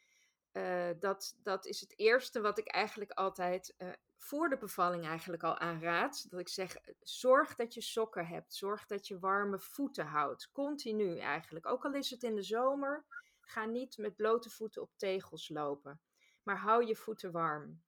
uh, 0.54 0.89
dat, 1.00 1.38
dat 1.44 1.66
is 1.66 1.82
het 1.82 1.94
eerste 2.00 2.42
wat 2.42 2.58
ik 2.58 2.68
eigenlijk 2.68 3.12
altijd 3.12 3.75
voor 4.17 4.50
de 4.50 4.57
bevalling 4.57 5.05
eigenlijk 5.05 5.43
al 5.43 5.57
aanraad. 5.57 6.29
Dat 6.29 6.39
ik 6.39 6.50
zeg, 6.50 6.77
zorg 7.00 7.55
dat 7.55 7.74
je 7.74 7.81
sokken 7.81 8.27
hebt. 8.27 8.53
Zorg 8.53 8.86
dat 8.86 9.07
je 9.07 9.19
warme 9.19 9.59
voeten 9.59 10.05
houdt. 10.05 10.51
Continu 10.51 11.17
eigenlijk. 11.19 11.65
Ook 11.65 11.86
al 11.86 11.93
is 11.93 12.09
het 12.09 12.24
in 12.24 12.36
de 12.36 12.43
zomer, 12.43 13.05
ga 13.41 13.65
niet 13.65 13.97
met 13.97 14.15
blote 14.15 14.50
voeten 14.50 14.81
op 14.81 14.91
tegels 14.95 15.50
lopen. 15.50 16.01
Maar 16.43 16.57
hou 16.57 16.86
je 16.86 16.95
voeten 16.95 17.31
warm. 17.31 17.81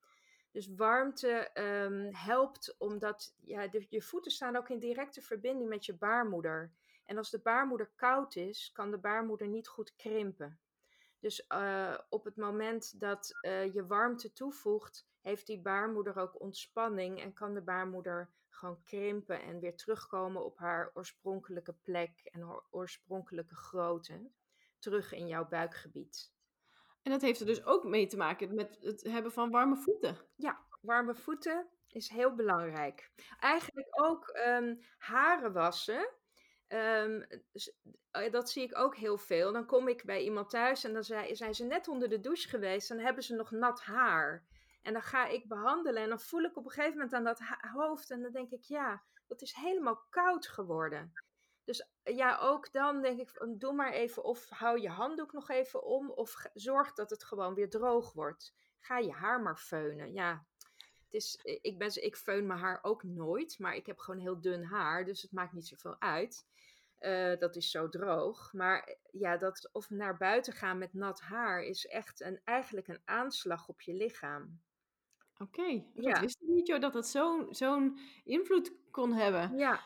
Dus 0.51 0.75
warmte 0.75 1.49
um, 1.53 2.13
helpt 2.15 2.75
omdat 2.77 3.35
ja, 3.39 3.67
je 3.89 4.01
voeten 4.01 4.31
staan 4.31 4.55
ook 4.55 4.69
in 4.69 4.79
directe 4.79 5.21
verbinding 5.21 5.69
met 5.69 5.85
je 5.85 5.93
baarmoeder. 5.93 6.73
En 7.05 7.17
als 7.17 7.29
de 7.29 7.39
baarmoeder 7.39 7.91
koud 7.95 8.35
is, 8.35 8.71
kan 8.73 8.91
de 8.91 8.97
baarmoeder 8.97 9.47
niet 9.47 9.67
goed 9.67 9.95
krimpen. 9.95 10.59
Dus 11.19 11.45
uh, 11.49 11.97
op 12.09 12.23
het 12.23 12.35
moment 12.35 12.99
dat 12.99 13.31
uh, 13.41 13.73
je 13.73 13.85
warmte 13.85 14.33
toevoegt, 14.33 15.07
heeft 15.21 15.47
die 15.47 15.61
baarmoeder 15.61 16.17
ook 16.17 16.41
ontspanning 16.41 17.21
en 17.21 17.33
kan 17.33 17.53
de 17.53 17.61
baarmoeder 17.61 18.29
gewoon 18.49 18.83
krimpen 18.83 19.41
en 19.41 19.59
weer 19.59 19.75
terugkomen 19.75 20.45
op 20.45 20.57
haar 20.57 20.91
oorspronkelijke 20.93 21.73
plek 21.73 22.19
en 22.23 22.63
oorspronkelijke 22.69 23.55
grootte, 23.55 24.29
terug 24.79 25.13
in 25.13 25.27
jouw 25.27 25.47
buikgebied. 25.47 26.33
En 27.01 27.11
dat 27.11 27.21
heeft 27.21 27.39
er 27.39 27.45
dus 27.45 27.65
ook 27.65 27.83
mee 27.83 28.07
te 28.07 28.17
maken 28.17 28.55
met 28.55 28.77
het 28.81 29.03
hebben 29.03 29.31
van 29.31 29.51
warme 29.51 29.77
voeten. 29.77 30.17
Ja, 30.35 30.65
warme 30.81 31.15
voeten 31.15 31.69
is 31.87 32.09
heel 32.09 32.35
belangrijk. 32.35 33.11
Eigenlijk 33.39 33.87
ook 34.01 34.39
um, 34.47 34.79
haren 34.97 35.53
wassen. 35.53 36.09
Um, 36.73 37.27
dat 38.31 38.49
zie 38.49 38.63
ik 38.63 38.77
ook 38.77 38.95
heel 38.95 39.17
veel. 39.17 39.51
Dan 39.51 39.65
kom 39.65 39.87
ik 39.87 40.03
bij 40.05 40.23
iemand 40.23 40.49
thuis 40.49 40.83
en 40.83 40.93
dan 40.93 41.03
zijn 41.03 41.55
ze 41.55 41.63
net 41.63 41.87
onder 41.87 42.09
de 42.09 42.19
douche 42.19 42.49
geweest. 42.49 42.87
Dan 42.87 42.99
hebben 42.99 43.23
ze 43.23 43.35
nog 43.35 43.51
nat 43.51 43.81
haar. 43.81 44.45
En 44.81 44.93
dan 44.93 45.01
ga 45.01 45.27
ik 45.27 45.47
behandelen 45.47 46.03
en 46.03 46.09
dan 46.09 46.19
voel 46.19 46.43
ik 46.43 46.57
op 46.57 46.65
een 46.65 46.71
gegeven 46.71 46.93
moment 46.93 47.13
aan 47.13 47.23
dat 47.23 47.39
hoofd 47.73 48.11
en 48.11 48.21
dan 48.21 48.31
denk 48.31 48.51
ik, 48.51 48.63
ja, 48.63 49.03
dat 49.27 49.41
is 49.41 49.53
helemaal 49.53 50.05
koud 50.09 50.47
geworden. 50.47 51.13
Dus 51.63 51.89
eh, 52.03 52.15
ja, 52.15 52.37
ook 52.37 52.71
dan 52.71 53.01
denk 53.01 53.19
ik, 53.19 53.45
doe 53.57 53.73
maar 53.73 53.91
even 53.91 54.23
of 54.23 54.49
hou 54.49 54.79
je 54.81 54.89
handdoek 54.89 55.33
nog 55.33 55.49
even 55.49 55.83
om 55.83 56.09
of 56.11 56.49
zorg 56.53 56.93
dat 56.93 57.09
het 57.09 57.23
gewoon 57.23 57.53
weer 57.53 57.69
droog 57.69 58.13
wordt. 58.13 58.53
Ga 58.79 58.97
je 58.97 59.11
haar 59.11 59.41
maar 59.41 59.57
feunen. 59.57 60.13
Ja, 60.13 60.45
het 61.03 61.13
is, 61.13 61.39
eh, 61.43 61.59
ik, 61.61 61.77
ben, 61.77 62.03
ik 62.03 62.15
feun 62.15 62.47
mijn 62.47 62.59
haar 62.59 62.79
ook 62.81 63.03
nooit, 63.03 63.59
maar 63.59 63.75
ik 63.75 63.85
heb 63.85 63.99
gewoon 63.99 64.19
heel 64.19 64.41
dun 64.41 64.63
haar, 64.63 65.05
dus 65.05 65.21
het 65.21 65.31
maakt 65.31 65.53
niet 65.53 65.67
zoveel 65.67 66.01
uit. 66.01 66.47
Uh, 66.99 67.37
dat 67.37 67.55
is 67.55 67.71
zo 67.71 67.89
droog. 67.89 68.53
Maar 68.53 68.95
ja, 69.11 69.37
dat 69.37 69.69
of 69.71 69.89
naar 69.89 70.17
buiten 70.17 70.53
gaan 70.53 70.77
met 70.77 70.93
nat 70.93 71.21
haar 71.21 71.63
is 71.63 71.85
echt 71.85 72.21
een, 72.21 72.41
eigenlijk 72.43 72.87
een 72.87 73.01
aanslag 73.05 73.67
op 73.67 73.81
je 73.81 73.93
lichaam. 73.93 74.59
Oké, 75.37 75.83
dat 75.93 76.19
wist 76.19 76.41
ik 76.41 76.47
niet 76.47 76.67
joh, 76.67 76.79
dat 76.79 76.93
het 76.93 77.07
zo'n 77.07 77.47
zo'n 77.49 77.99
invloed 78.23 78.73
kon 78.91 79.13
hebben. 79.13 79.57
Ja. 79.57 79.79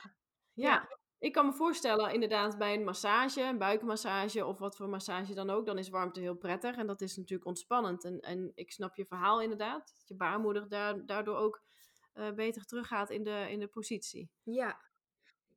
ja. 0.53 0.89
ik 1.19 1.31
kan 1.33 1.45
me 1.45 1.53
voorstellen 1.53 2.13
inderdaad 2.13 2.57
bij 2.57 2.73
een 2.73 2.83
massage, 2.83 3.41
een 3.41 3.57
buikmassage 3.57 4.45
of 4.45 4.59
wat 4.59 4.75
voor 4.75 4.89
massage 4.89 5.33
dan 5.33 5.49
ook, 5.49 5.65
dan 5.65 5.77
is 5.77 5.89
warmte 5.89 6.19
heel 6.19 6.35
prettig 6.35 6.75
en 6.75 6.87
dat 6.87 7.01
is 7.01 7.17
natuurlijk 7.17 7.47
ontspannend. 7.47 8.03
En, 8.03 8.19
en 8.19 8.51
ik 8.55 8.71
snap 8.71 8.95
je 8.95 9.05
verhaal 9.05 9.41
inderdaad, 9.41 9.93
dat 9.95 10.07
je 10.07 10.15
baarmoeder 10.15 10.69
daar, 10.69 11.05
daardoor 11.05 11.37
ook 11.37 11.61
uh, 12.13 12.31
beter 12.31 12.65
teruggaat 12.65 13.09
in 13.09 13.23
de, 13.23 13.47
in 13.49 13.59
de 13.59 13.67
positie. 13.67 14.29
Ja. 14.43 14.79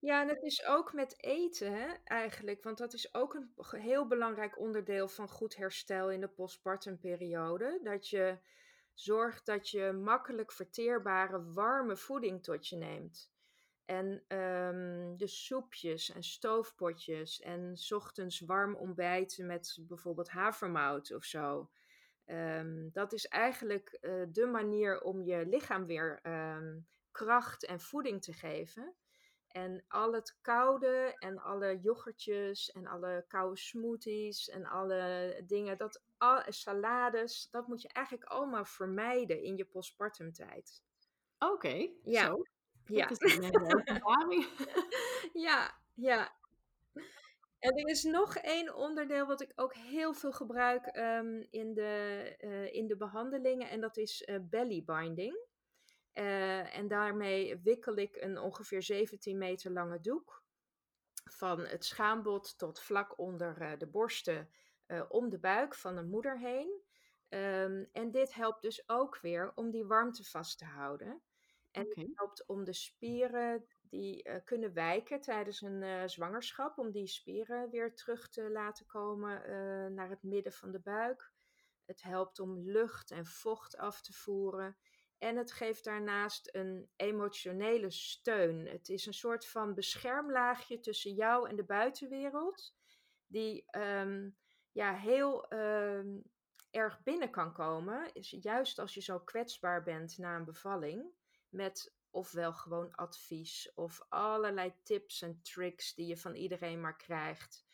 Ja, 0.06 0.22
en 0.22 0.28
het 0.28 0.42
is 0.42 0.66
ook 0.66 0.92
met 0.92 1.22
eten 1.22 2.04
eigenlijk, 2.04 2.62
want 2.62 2.78
dat 2.78 2.92
is 2.92 3.14
ook 3.14 3.34
een 3.34 3.80
heel 3.80 4.06
belangrijk 4.06 4.58
onderdeel 4.58 5.08
van 5.08 5.28
goed 5.28 5.56
herstel 5.56 6.10
in 6.10 6.20
de 6.20 6.28
postpartum 6.28 6.98
periode. 6.98 7.80
Dat 7.82 8.08
je 8.08 8.38
Zorg 8.96 9.42
dat 9.42 9.68
je 9.68 9.92
makkelijk 9.92 10.52
verteerbare 10.52 11.52
warme 11.52 11.96
voeding 11.96 12.42
tot 12.42 12.68
je 12.68 12.76
neemt. 12.76 13.32
En 13.84 14.06
um, 14.28 15.16
de 15.16 15.26
soepjes 15.26 16.12
en 16.12 16.22
stoofpotjes 16.22 17.40
en 17.40 17.74
ochtends 17.88 18.40
warm 18.40 18.74
ontbijten 18.74 19.46
met 19.46 19.78
bijvoorbeeld 19.80 20.28
havermout 20.28 21.14
of 21.14 21.24
zo. 21.24 21.70
Um, 22.26 22.90
dat 22.92 23.12
is 23.12 23.26
eigenlijk 23.26 23.98
uh, 24.00 24.26
de 24.28 24.46
manier 24.46 25.00
om 25.00 25.22
je 25.22 25.46
lichaam 25.46 25.86
weer 25.86 26.20
um, 26.22 26.86
kracht 27.10 27.64
en 27.66 27.80
voeding 27.80 28.22
te 28.22 28.32
geven. 28.32 28.94
En 29.56 29.84
al 29.88 30.12
het 30.12 30.38
koude 30.40 31.16
en 31.18 31.38
alle 31.38 31.78
yoghurtjes 31.80 32.70
en 32.70 32.86
alle 32.86 33.24
koude 33.28 33.56
smoothies 33.56 34.48
en 34.48 34.66
alle 34.66 35.42
dingen, 35.46 35.78
dat, 35.78 36.02
al, 36.16 36.42
salades, 36.48 37.48
dat 37.50 37.66
moet 37.66 37.82
je 37.82 37.88
eigenlijk 37.88 38.30
allemaal 38.30 38.64
vermijden 38.64 39.42
in 39.42 39.56
je 39.56 39.64
postpartum 39.64 40.32
tijd. 40.32 40.82
Oké, 41.38 41.90
ja. 42.02 42.26
Zo. 42.26 42.42
Ja. 42.84 43.10
ja, 45.46 45.78
ja. 45.94 46.32
En 47.58 47.76
er 47.76 47.88
is 47.88 48.02
nog 48.02 48.36
één 48.36 48.74
onderdeel 48.74 49.26
wat 49.26 49.40
ik 49.40 49.52
ook 49.54 49.74
heel 49.74 50.14
veel 50.14 50.32
gebruik 50.32 50.96
um, 50.96 51.46
in, 51.50 51.74
de, 51.74 52.34
uh, 52.40 52.74
in 52.74 52.86
de 52.86 52.96
behandelingen 52.96 53.70
en 53.70 53.80
dat 53.80 53.96
is 53.96 54.22
uh, 54.26 54.36
belly 54.42 54.84
binding. 54.84 55.46
Uh, 56.18 56.76
en 56.76 56.88
daarmee 56.88 57.60
wikkel 57.62 57.96
ik 57.96 58.16
een 58.16 58.38
ongeveer 58.38 58.82
17 58.82 59.38
meter 59.38 59.70
lange 59.70 60.00
doek 60.00 60.44
van 61.30 61.60
het 61.60 61.84
schaambod 61.84 62.58
tot 62.58 62.80
vlak 62.80 63.18
onder 63.18 63.78
de 63.78 63.86
borsten 63.86 64.50
uh, 64.86 65.02
om 65.08 65.28
de 65.28 65.38
buik 65.38 65.74
van 65.74 65.94
de 65.94 66.02
moeder 66.02 66.38
heen. 66.38 66.84
Um, 67.28 67.88
en 67.92 68.10
dit 68.10 68.34
helpt 68.34 68.62
dus 68.62 68.88
ook 68.88 69.18
weer 69.18 69.52
om 69.54 69.70
die 69.70 69.84
warmte 69.84 70.24
vast 70.24 70.58
te 70.58 70.64
houden. 70.64 71.22
En 71.70 71.86
okay. 71.86 72.04
het 72.04 72.12
helpt 72.14 72.46
om 72.46 72.64
de 72.64 72.72
spieren 72.72 73.66
die 73.82 74.28
uh, 74.28 74.34
kunnen 74.44 74.72
wijken 74.72 75.20
tijdens 75.20 75.60
een 75.60 76.10
zwangerschap, 76.10 76.78
om 76.78 76.90
die 76.90 77.06
spieren 77.06 77.70
weer 77.70 77.94
terug 77.94 78.28
te 78.28 78.50
laten 78.50 78.86
komen 78.86 79.42
naar 79.94 80.10
het 80.10 80.22
midden 80.22 80.52
van 80.52 80.70
de 80.70 80.80
buik. 80.80 81.32
Het 81.84 82.02
helpt 82.02 82.38
om 82.38 82.60
lucht 82.60 83.10
en 83.10 83.26
vocht 83.26 83.76
af 83.76 84.00
te 84.00 84.12
voeren. 84.12 84.76
En 85.18 85.36
het 85.36 85.52
geeft 85.52 85.84
daarnaast 85.84 86.48
een 86.52 86.88
emotionele 86.96 87.90
steun. 87.90 88.66
Het 88.66 88.88
is 88.88 89.06
een 89.06 89.14
soort 89.14 89.46
van 89.46 89.74
beschermlaagje 89.74 90.80
tussen 90.80 91.14
jou 91.14 91.48
en 91.48 91.56
de 91.56 91.64
buitenwereld, 91.64 92.74
die 93.26 93.64
ehm, 93.70 94.30
ja, 94.72 94.94
heel 94.94 95.48
ehm, 95.48 96.18
erg 96.70 97.02
binnen 97.02 97.30
kan 97.30 97.52
komen. 97.52 98.12
Is 98.12 98.36
juist 98.40 98.78
als 98.78 98.94
je 98.94 99.00
zo 99.00 99.20
kwetsbaar 99.20 99.82
bent 99.82 100.18
na 100.18 100.36
een 100.36 100.44
bevalling, 100.44 101.04
met 101.48 101.94
ofwel 102.10 102.52
gewoon 102.52 102.94
advies 102.94 103.72
of 103.74 104.06
allerlei 104.08 104.74
tips 104.82 105.22
en 105.22 105.42
tricks 105.42 105.94
die 105.94 106.06
je 106.06 106.16
van 106.16 106.34
iedereen 106.34 106.80
maar 106.80 106.96
krijgt. 106.96 107.66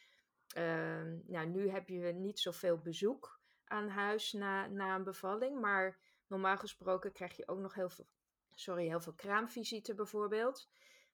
Ehm, 0.54 1.18
nou, 1.26 1.46
nu 1.46 1.70
heb 1.70 1.88
je 1.88 2.12
niet 2.12 2.40
zoveel 2.40 2.78
bezoek 2.78 3.40
aan 3.64 3.88
huis 3.88 4.32
na, 4.32 4.66
na 4.66 4.94
een 4.94 5.04
bevalling, 5.04 5.60
maar 5.60 5.98
normaal 6.32 6.56
gesproken 6.56 7.12
krijg 7.12 7.36
je 7.36 7.48
ook 7.48 7.58
nog 7.58 7.74
heel 7.74 7.88
veel, 7.88 8.06
sorry, 8.50 8.86
heel 8.86 9.00
veel 9.00 9.14
kraamvisite 9.14 9.94
bijvoorbeeld. 9.94 10.68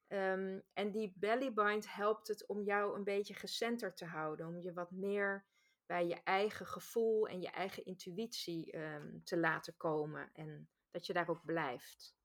Ehm, 0.06 0.60
en 0.72 0.90
die 0.90 1.12
bellybind 1.16 1.94
helpt 1.94 2.28
het 2.28 2.46
om 2.46 2.62
jou 2.62 2.96
een 2.96 3.04
beetje 3.04 3.34
gecenterd 3.34 3.96
te 3.96 4.04
houden, 4.04 4.46
om 4.46 4.58
je 4.58 4.72
wat 4.72 4.90
meer 4.90 5.44
bij 5.86 6.06
je 6.06 6.22
eigen 6.24 6.66
gevoel 6.66 7.28
en 7.28 7.40
je 7.40 7.50
eigen 7.50 7.84
intuïtie 7.84 8.72
ehm, 8.72 9.18
te 9.24 9.38
laten 9.38 9.76
komen 9.76 10.30
en 10.32 10.68
dat 10.90 11.06
je 11.06 11.12
daar 11.12 11.28
ook 11.28 11.44
blijft. 11.44 12.16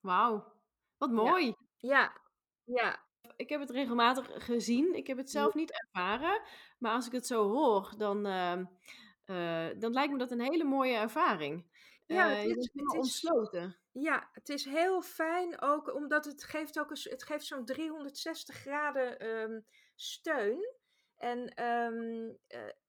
Wauw, 0.00 0.52
wat 0.96 1.10
mooi. 1.10 1.54
Ja, 1.76 2.20
ja. 2.64 3.06
Ik 3.36 3.48
heb 3.48 3.60
het 3.60 3.70
regelmatig 3.70 4.44
gezien. 4.44 4.94
Ik 4.94 5.06
heb 5.06 5.16
het 5.16 5.30
zelf 5.30 5.54
niet 5.54 5.72
ervaren. 5.82 6.42
Maar 6.78 6.92
als 6.92 7.06
ik 7.06 7.12
het 7.12 7.26
zo 7.26 7.48
hoor, 7.48 7.94
dan, 7.96 8.26
uh, 8.26 9.68
dan 9.78 9.92
lijkt 9.92 10.12
me 10.12 10.18
dat 10.18 10.30
een 10.30 10.40
hele 10.40 10.64
mooie 10.64 10.96
ervaring. 10.96 11.64
Ja, 12.08 12.28
het, 12.28 12.44
uh, 12.44 12.56
is, 12.56 12.70
het 12.72 12.74
is 12.74 12.98
ontsloten. 12.98 13.76
Ja, 13.92 14.28
het 14.32 14.48
is 14.48 14.64
heel 14.64 15.02
fijn 15.02 15.60
ook 15.60 15.94
omdat 15.94 16.24
het 16.24 16.44
geeft 16.44 16.78
ook 16.78 16.90
een, 16.90 17.00
het 17.02 17.22
geeft 17.22 17.46
zo'n 17.46 17.64
360 17.64 18.56
graden 18.56 19.26
um, 19.26 19.64
steun. 19.94 20.74
En 21.16 21.64
um, 21.64 22.38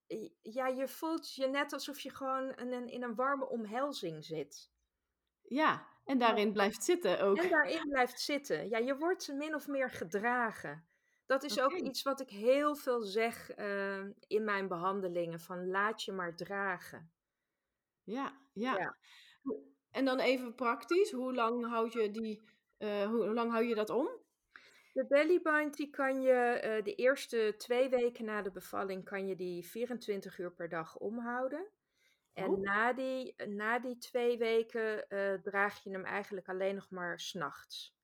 uh, 0.07 0.29
ja, 0.41 0.67
je 0.67 0.87
voelt 0.87 1.33
je 1.35 1.47
net 1.47 1.73
alsof 1.73 1.99
je 1.99 2.15
gewoon 2.15 2.55
in 2.55 2.71
een, 2.71 2.87
in 2.87 3.03
een 3.03 3.15
warme 3.15 3.49
omhelzing 3.49 4.25
zit. 4.25 4.69
Ja, 5.41 5.87
en 6.05 6.17
daarin 6.17 6.53
blijft 6.53 6.83
zitten 6.83 7.21
ook. 7.21 7.37
En 7.37 7.49
daarin 7.49 7.89
blijft 7.89 8.19
zitten. 8.19 8.69
Ja, 8.69 8.77
je 8.77 8.97
wordt 8.97 9.33
min 9.33 9.55
of 9.55 9.67
meer 9.67 9.89
gedragen. 9.89 10.87
Dat 11.25 11.43
is 11.43 11.59
ook 11.61 11.73
iets 11.73 12.01
wat 12.01 12.19
ik 12.19 12.29
heel 12.29 12.75
veel 12.75 13.01
zeg 13.01 13.57
uh, 13.57 14.05
in 14.27 14.43
mijn 14.43 14.67
behandelingen: 14.67 15.39
van 15.39 15.67
laat 15.67 16.03
je 16.03 16.11
maar 16.11 16.35
dragen. 16.35 17.11
Ja, 18.09 18.37
ja, 18.53 18.77
ja. 18.77 18.97
En 19.91 20.05
dan 20.05 20.19
even 20.19 20.55
praktisch, 20.55 21.11
hoe 21.11 21.33
lang 21.33 21.67
houd 21.67 21.93
je, 21.93 22.11
die, 22.11 22.41
uh, 22.77 23.05
hoe, 23.05 23.33
lang 23.33 23.51
hou 23.51 23.63
je 23.63 23.75
dat 23.75 23.89
om? 23.89 24.09
De 24.93 25.05
bellybind 25.07 25.77
die 25.77 25.89
kan 25.89 26.21
je 26.21 26.61
uh, 26.63 26.83
de 26.83 26.95
eerste 26.95 27.53
twee 27.57 27.89
weken 27.89 28.25
na 28.25 28.41
de 28.41 28.51
bevalling 28.51 29.03
kan 29.03 29.27
je 29.27 29.35
die 29.35 29.67
24 29.67 30.39
uur 30.39 30.51
per 30.51 30.69
dag 30.69 30.97
omhouden. 30.97 31.67
En 32.33 32.49
oh. 32.49 32.59
na, 32.59 32.93
die, 32.93 33.35
na 33.45 33.79
die 33.79 33.97
twee 33.97 34.37
weken 34.37 35.05
uh, 35.09 35.33
draag 35.33 35.83
je 35.83 35.91
hem 35.91 36.05
eigenlijk 36.05 36.47
alleen 36.47 36.75
nog 36.75 36.89
maar 36.89 37.19
s'nachts. 37.19 37.97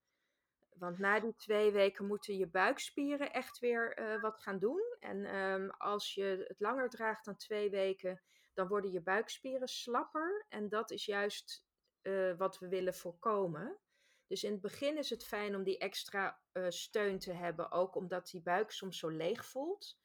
Want 0.78 0.98
na 0.98 1.20
die 1.20 1.34
twee 1.36 1.72
weken 1.72 2.06
moeten 2.06 2.36
je 2.36 2.46
buikspieren 2.46 3.32
echt 3.32 3.58
weer 3.58 3.98
uh, 3.98 4.20
wat 4.22 4.40
gaan 4.40 4.58
doen. 4.58 4.96
En 5.00 5.36
um, 5.36 5.70
als 5.70 6.14
je 6.14 6.44
het 6.48 6.60
langer 6.60 6.88
draagt 6.88 7.24
dan 7.24 7.36
twee 7.36 7.70
weken, 7.70 8.22
dan 8.56 8.68
worden 8.68 8.90
je 8.90 9.00
buikspieren 9.00 9.68
slapper. 9.68 10.46
En 10.48 10.68
dat 10.68 10.90
is 10.90 11.04
juist 11.04 11.64
uh, 12.02 12.36
wat 12.36 12.58
we 12.58 12.68
willen 12.68 12.94
voorkomen. 12.94 13.78
Dus 14.26 14.44
in 14.44 14.52
het 14.52 14.60
begin 14.60 14.98
is 14.98 15.10
het 15.10 15.24
fijn 15.24 15.54
om 15.54 15.62
die 15.62 15.78
extra 15.78 16.40
steun 16.68 17.18
te 17.18 17.32
hebben, 17.32 17.70
ook 17.70 17.94
omdat 17.94 18.30
die 18.30 18.42
buik 18.42 18.70
soms 18.70 18.98
zo 18.98 19.08
leeg 19.08 19.44
voelt. 19.44 19.98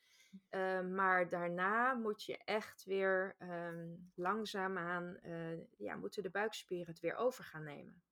Uh, 0.50 0.82
maar 0.82 1.30
daarna 1.30 1.94
moet 1.94 2.24
je 2.24 2.38
echt 2.38 2.84
weer 2.84 3.36
um, 3.40 4.12
langzaamaan, 4.16 5.20
ja, 5.78 5.96
moeten 5.96 6.24
de 6.24 6.30
buikspieren 6.30 6.88
het 6.88 7.00
weer 7.00 7.16
over 7.16 7.44
gaan 7.44 7.64
nemen. 7.64 8.04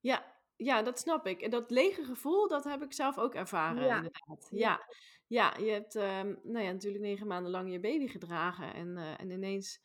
Ja, 0.00 0.41
ja, 0.64 0.82
dat 0.82 0.98
snap 0.98 1.26
ik. 1.26 1.40
En 1.40 1.50
dat 1.50 1.70
lege 1.70 2.04
gevoel, 2.04 2.48
dat 2.48 2.64
heb 2.64 2.82
ik 2.82 2.92
zelf 2.92 3.18
ook 3.18 3.34
ervaren, 3.34 3.84
ja. 3.84 3.96
inderdaad. 3.96 4.48
Ja, 4.50 4.86
ja 5.26 5.56
je 5.56 5.70
hebt 5.70 5.94
um, 5.94 6.40
nou 6.42 6.64
ja, 6.64 6.72
natuurlijk 6.72 7.02
negen 7.02 7.26
maanden 7.26 7.50
lang 7.50 7.72
je 7.72 7.80
baby 7.80 8.06
gedragen. 8.08 8.74
En, 8.74 8.96
uh, 8.96 9.20
en 9.20 9.30
ineens 9.30 9.80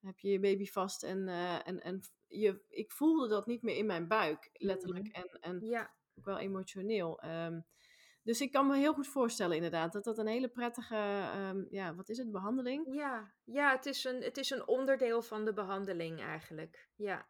heb 0.00 0.18
je 0.18 0.28
je 0.28 0.40
baby 0.40 0.66
vast 0.66 1.02
en, 1.02 1.28
en, 1.64 1.80
en 1.80 2.00
je, 2.26 2.64
ik 2.68 2.92
voelde 2.92 3.28
dat 3.28 3.46
niet 3.46 3.62
meer 3.62 3.76
in 3.76 3.86
mijn 3.86 4.08
buik, 4.08 4.50
letterlijk. 4.52 5.06
Mm. 5.06 5.12
En, 5.12 5.38
en 5.40 5.60
ja. 5.60 5.94
ook 6.14 6.24
wel 6.24 6.38
emotioneel. 6.38 7.24
Um, 7.24 7.66
dus 8.26 8.40
ik 8.40 8.52
kan 8.52 8.66
me 8.66 8.76
heel 8.76 8.94
goed 8.94 9.08
voorstellen 9.08 9.56
inderdaad 9.56 9.92
dat 9.92 10.04
dat 10.04 10.18
een 10.18 10.26
hele 10.26 10.48
prettige, 10.48 11.30
um, 11.36 11.66
ja, 11.70 11.94
wat 11.94 12.08
is 12.08 12.18
het, 12.18 12.30
behandeling? 12.30 12.94
Ja, 12.94 13.32
ja 13.44 13.70
het, 13.70 13.86
is 13.86 14.04
een, 14.04 14.22
het 14.22 14.36
is 14.36 14.50
een 14.50 14.66
onderdeel 14.68 15.22
van 15.22 15.44
de 15.44 15.52
behandeling 15.52 16.20
eigenlijk. 16.20 16.88
Ja. 16.96 17.26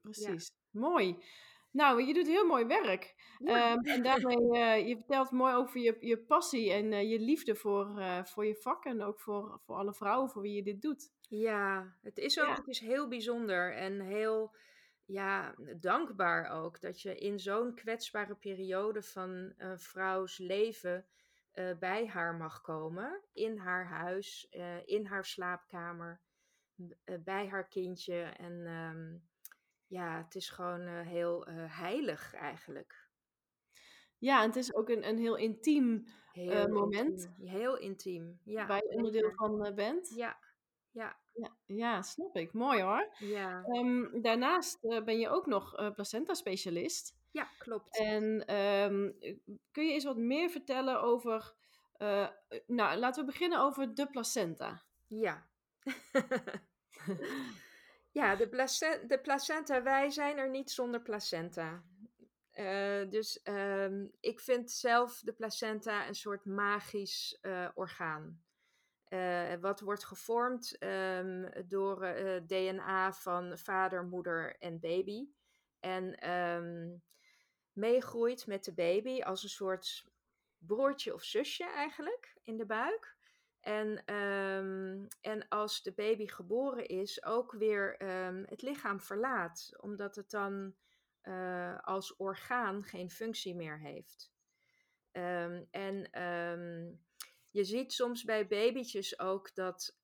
Precies. 0.00 0.52
Ja. 0.70 0.80
Mooi. 0.80 1.24
Nou, 1.72 2.02
je 2.02 2.14
doet 2.14 2.26
heel 2.26 2.46
mooi 2.46 2.64
werk. 2.64 3.14
Ja. 3.38 3.72
Um, 3.72 3.84
en 3.84 4.02
daarmee, 4.02 4.36
uh, 4.36 4.88
je 4.88 4.96
vertelt 4.96 5.30
mooi 5.30 5.54
over 5.54 5.80
je, 5.80 5.96
je 6.00 6.18
passie 6.18 6.72
en 6.72 6.92
uh, 6.92 7.10
je 7.10 7.20
liefde 7.20 7.54
voor, 7.54 7.98
uh, 7.98 8.24
voor 8.24 8.46
je 8.46 8.56
vak 8.56 8.84
en 8.84 9.02
ook 9.02 9.20
voor, 9.20 9.60
voor 9.64 9.76
alle 9.76 9.94
vrouwen 9.94 10.30
voor 10.30 10.42
wie 10.42 10.54
je 10.54 10.62
dit 10.62 10.82
doet. 10.82 11.12
Ja, 11.28 11.96
het 12.02 12.18
is 12.18 12.40
ook 12.40 12.56
het 12.56 12.68
is 12.68 12.80
heel 12.80 13.08
bijzonder 13.08 13.74
en 13.74 14.00
heel 14.00 14.54
ja, 15.04 15.54
dankbaar 15.80 16.50
ook 16.50 16.80
dat 16.80 17.00
je 17.00 17.18
in 17.18 17.38
zo'n 17.38 17.74
kwetsbare 17.74 18.34
periode 18.34 19.02
van 19.02 19.52
een 19.56 19.78
vrouws 19.78 20.38
leven 20.38 21.06
bij 21.78 22.06
haar 22.06 22.34
mag 22.34 22.60
komen. 22.60 23.22
In 23.32 23.56
haar 23.56 23.86
huis, 23.86 24.48
in 24.84 25.06
haar 25.06 25.24
slaapkamer, 25.24 26.20
bij 27.24 27.48
haar 27.48 27.68
kindje. 27.68 28.22
En 28.22 28.52
um, 28.52 29.22
ja, 29.92 30.22
het 30.24 30.34
is 30.34 30.48
gewoon 30.48 30.86
heel 30.88 31.46
heilig 31.68 32.34
eigenlijk. 32.34 33.10
Ja, 34.18 34.40
en 34.42 34.46
het 34.46 34.56
is 34.56 34.74
ook 34.74 34.88
een, 34.88 35.08
een 35.08 35.18
heel 35.18 35.36
intiem 35.36 36.06
heel 36.32 36.68
moment. 36.68 37.22
Intiem. 37.22 37.46
Heel 37.46 37.78
intiem, 37.78 38.40
ja. 38.44 38.66
Waar 38.66 38.82
je 38.84 38.94
onderdeel 38.96 39.32
van 39.34 39.74
bent. 39.74 40.12
Ja, 40.16 40.38
ja. 40.90 41.20
Ja, 41.32 41.56
ja, 41.66 42.02
snap 42.02 42.36
ik. 42.36 42.52
Mooi 42.52 42.82
hoor. 42.82 43.14
Ja. 43.18 43.64
Um, 43.66 44.22
daarnaast 44.22 44.80
ben 44.80 45.18
je 45.18 45.28
ook 45.28 45.46
nog 45.46 45.92
placenta-specialist. 45.94 47.16
Ja, 47.30 47.48
klopt. 47.58 47.98
En 47.98 48.54
um, 48.56 49.18
kun 49.70 49.86
je 49.86 49.92
eens 49.92 50.04
wat 50.04 50.16
meer 50.16 50.50
vertellen 50.50 51.02
over... 51.02 51.54
Nou, 52.66 52.98
laten 52.98 53.24
we 53.24 53.30
beginnen 53.30 53.60
over 53.60 53.94
de 53.94 54.06
placenta. 54.06 54.82
Ja. 55.06 55.46
ja, 58.12 58.36
de, 58.36 58.48
placenta, 58.48 59.06
de 59.06 59.18
placenta, 59.18 59.82
wij 59.82 60.10
zijn 60.10 60.38
er 60.38 60.50
niet 60.50 60.70
zonder 60.70 61.02
placenta. 61.02 61.82
dus 63.08 63.40
um, 63.44 64.12
ik 64.20 64.40
vind 64.40 64.70
zelf 64.70 65.20
de 65.20 65.32
placenta 65.32 66.08
een 66.08 66.14
soort 66.14 66.44
magisch 66.44 67.40
orgaan. 67.74 68.42
Uh, 69.12 69.54
wat 69.60 69.80
wordt 69.80 70.04
gevormd 70.04 70.76
um, 70.82 71.48
door 71.66 72.02
eh, 72.02 72.40
DNA 72.46 73.12
van 73.12 73.58
vader, 73.58 74.04
moeder 74.04 74.56
en 74.58 74.80
baby. 74.80 75.28
En 75.80 76.30
um, 76.30 77.02
meegroeit 77.72 78.46
met 78.46 78.64
de 78.64 78.72
baby 78.72 79.20
als 79.22 79.42
een 79.42 79.48
soort 79.48 80.04
broertje 80.58 81.14
of 81.14 81.22
zusje 81.22 81.64
eigenlijk 81.64 82.36
in 82.42 82.56
de 82.56 82.66
buik. 82.66 83.16
En, 83.62 84.14
um, 84.14 85.08
en 85.20 85.48
als 85.48 85.82
de 85.82 85.92
baby 85.92 86.26
geboren 86.26 86.86
is, 86.86 87.24
ook 87.24 87.52
weer 87.52 87.96
het 88.46 88.62
lichaam 88.62 89.00
verlaat, 89.00 89.70
omdat 89.80 90.16
het 90.16 90.30
dan 90.30 90.74
uh, 91.22 91.78
als 91.80 92.16
orgaan 92.16 92.84
geen 92.84 93.10
functie 93.10 93.54
meer 93.54 93.78
heeft. 93.78 94.32
en 95.70 96.08
je 97.50 97.64
ziet 97.64 97.92
soms 97.92 98.24
bij 98.24 98.46
babytjes 98.46 99.18
ook 99.18 99.54
dat 99.54 99.96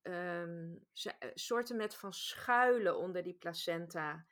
ze 0.92 1.12
eh, 1.18 1.30
soorten 1.34 1.76
met 1.76 1.94
van 1.94 2.12
schuilen 2.12 2.98
onder 2.98 3.22
die 3.22 3.34
placenta. 3.34 4.26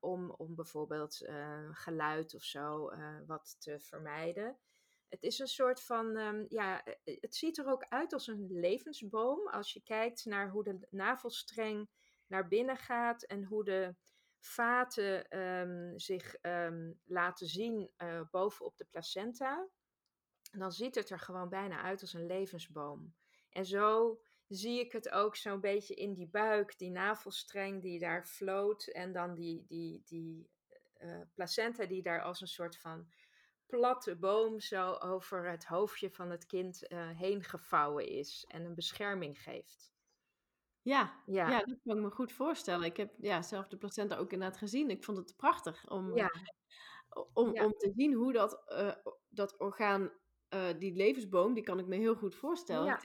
Om, 0.00 0.30
om 0.30 0.54
bijvoorbeeld 0.54 1.22
uh, 1.22 1.68
geluid 1.70 2.34
of 2.34 2.42
zo 2.42 2.92
wat 3.26 3.56
te 3.58 3.80
vermijden. 3.80 4.58
Het 5.08 5.22
is 5.22 5.38
een 5.38 5.48
soort 5.48 5.82
van, 5.82 6.16
um, 6.16 6.46
ja, 6.48 6.84
het 7.04 7.34
ziet 7.34 7.58
er 7.58 7.66
ook 7.66 7.84
uit 7.88 8.12
als 8.12 8.26
een 8.26 8.46
levensboom. 8.50 9.48
Als 9.48 9.72
je 9.72 9.82
kijkt 9.82 10.24
naar 10.24 10.50
hoe 10.50 10.64
de 10.64 10.86
navelstreng 10.90 11.88
naar 12.26 12.48
binnen 12.48 12.76
gaat 12.76 13.22
en 13.22 13.44
hoe 13.44 13.64
de 13.64 13.94
vaten 14.40 15.38
um, 15.38 15.98
zich 15.98 16.36
laten 17.04 17.46
zien 17.46 17.90
uh, 17.98 18.20
bovenop 18.30 18.76
de 18.76 18.86
placenta 18.90 19.68
dan 20.50 20.72
ziet 20.72 20.94
het 20.94 21.10
er 21.10 21.18
gewoon 21.18 21.48
bijna 21.48 21.82
uit 21.82 22.00
als 22.00 22.12
een 22.12 22.26
levensboom. 22.26 23.14
En 23.50 23.66
zo 23.66 24.20
zie 24.48 24.80
ik 24.80 24.92
het 24.92 25.10
ook 25.10 25.36
zo'n 25.36 25.60
beetje 25.60 25.94
in 25.94 26.14
die 26.14 26.28
buik, 26.28 26.78
die 26.78 26.90
navelstreng 26.90 27.82
die 27.82 27.98
daar 27.98 28.26
floot. 28.26 28.86
En 28.86 29.12
dan 29.12 29.34
die, 29.34 29.64
die, 29.66 30.02
die 30.04 30.50
placenta 31.34 31.86
die 31.86 32.02
daar 32.02 32.22
als 32.22 32.40
een 32.40 32.48
soort 32.48 32.76
van 32.78 33.08
platte 33.68 34.16
boom 34.16 34.60
zo 34.60 34.92
over 34.92 35.50
het 35.50 35.64
hoofdje 35.64 36.10
van 36.10 36.30
het 36.30 36.46
kind 36.46 36.92
uh, 36.92 37.08
heen 37.08 37.44
gevouwen 37.44 38.06
is 38.06 38.44
en 38.48 38.64
een 38.64 38.74
bescherming 38.74 39.42
geeft. 39.42 39.92
Ja, 40.82 41.22
ja. 41.26 41.50
ja, 41.50 41.58
dat 41.58 41.78
kan 41.84 41.96
ik 41.96 42.02
me 42.02 42.10
goed 42.10 42.32
voorstellen. 42.32 42.84
Ik 42.84 42.96
heb 42.96 43.14
ja, 43.18 43.42
zelf 43.42 43.68
de 43.68 43.76
placenta 43.76 44.16
ook 44.16 44.32
inderdaad 44.32 44.58
gezien. 44.58 44.90
Ik 44.90 45.04
vond 45.04 45.18
het 45.18 45.36
prachtig 45.36 45.90
om, 45.90 46.16
ja. 46.16 46.30
om, 47.32 47.58
om 47.60 47.72
te 47.72 47.92
zien 47.96 48.12
hoe 48.12 48.32
dat, 48.32 48.62
uh, 48.68 49.12
dat 49.28 49.58
orgaan 49.58 50.12
uh, 50.54 50.78
die 50.78 50.94
levensboom, 50.94 51.54
die 51.54 51.62
kan 51.62 51.78
ik 51.78 51.86
me 51.86 51.96
heel 51.96 52.14
goed 52.14 52.34
voorstellen. 52.34 52.98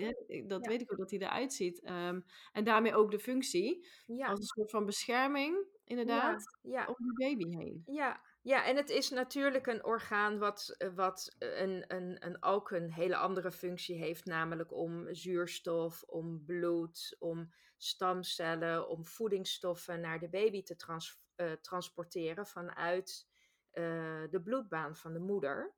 Dat 0.47 0.67
weet 0.67 0.82
ik 0.82 0.91
ook 0.91 0.97
dat 0.97 1.12
hij 1.12 1.19
eruit 1.19 1.54
ziet. 1.54 1.89
Um, 1.89 2.26
en 2.52 2.63
daarmee 2.63 2.95
ook 2.95 3.12
de 3.12 3.19
functie. 3.19 3.88
Als 4.08 4.39
een 4.39 4.45
soort 4.45 4.69
van 4.69 4.86
bescherming, 4.86 5.65
inderdaad, 5.84 6.58
ja. 6.62 6.86
om 6.86 6.95
die 6.97 7.30
baby 7.30 7.58
heen. 7.58 7.84
Ja. 7.86 8.21
Ja, 8.43 8.65
en 8.65 8.75
het 8.75 8.89
is 8.89 9.10
natuurlijk 9.10 9.67
een 9.67 9.84
orgaan 9.84 10.39
wat, 10.39 10.75
eh, 10.77 10.89
wat 10.95 11.36
een, 11.39 11.84
een, 11.88 12.25
een, 12.25 12.43
ook 12.43 12.71
een 12.71 12.91
hele 12.91 13.15
andere 13.15 13.51
functie 13.51 13.97
heeft. 13.97 14.25
Namelijk 14.25 14.73
om 14.73 15.13
zuurstof, 15.13 16.03
om 16.03 16.45
bloed, 16.45 17.15
om 17.19 17.53
stamcellen, 17.77 18.88
om 18.88 19.06
voedingsstoffen 19.06 20.01
naar 20.01 20.19
de 20.19 20.29
baby 20.29 20.63
te 20.63 20.75
uh, 21.36 21.51
transporteren 21.51 22.45
vanuit 22.47 23.32
de 24.29 24.41
bloedbaan 24.43 24.95
van 24.95 25.13
de 25.13 25.19
moeder. 25.19 25.75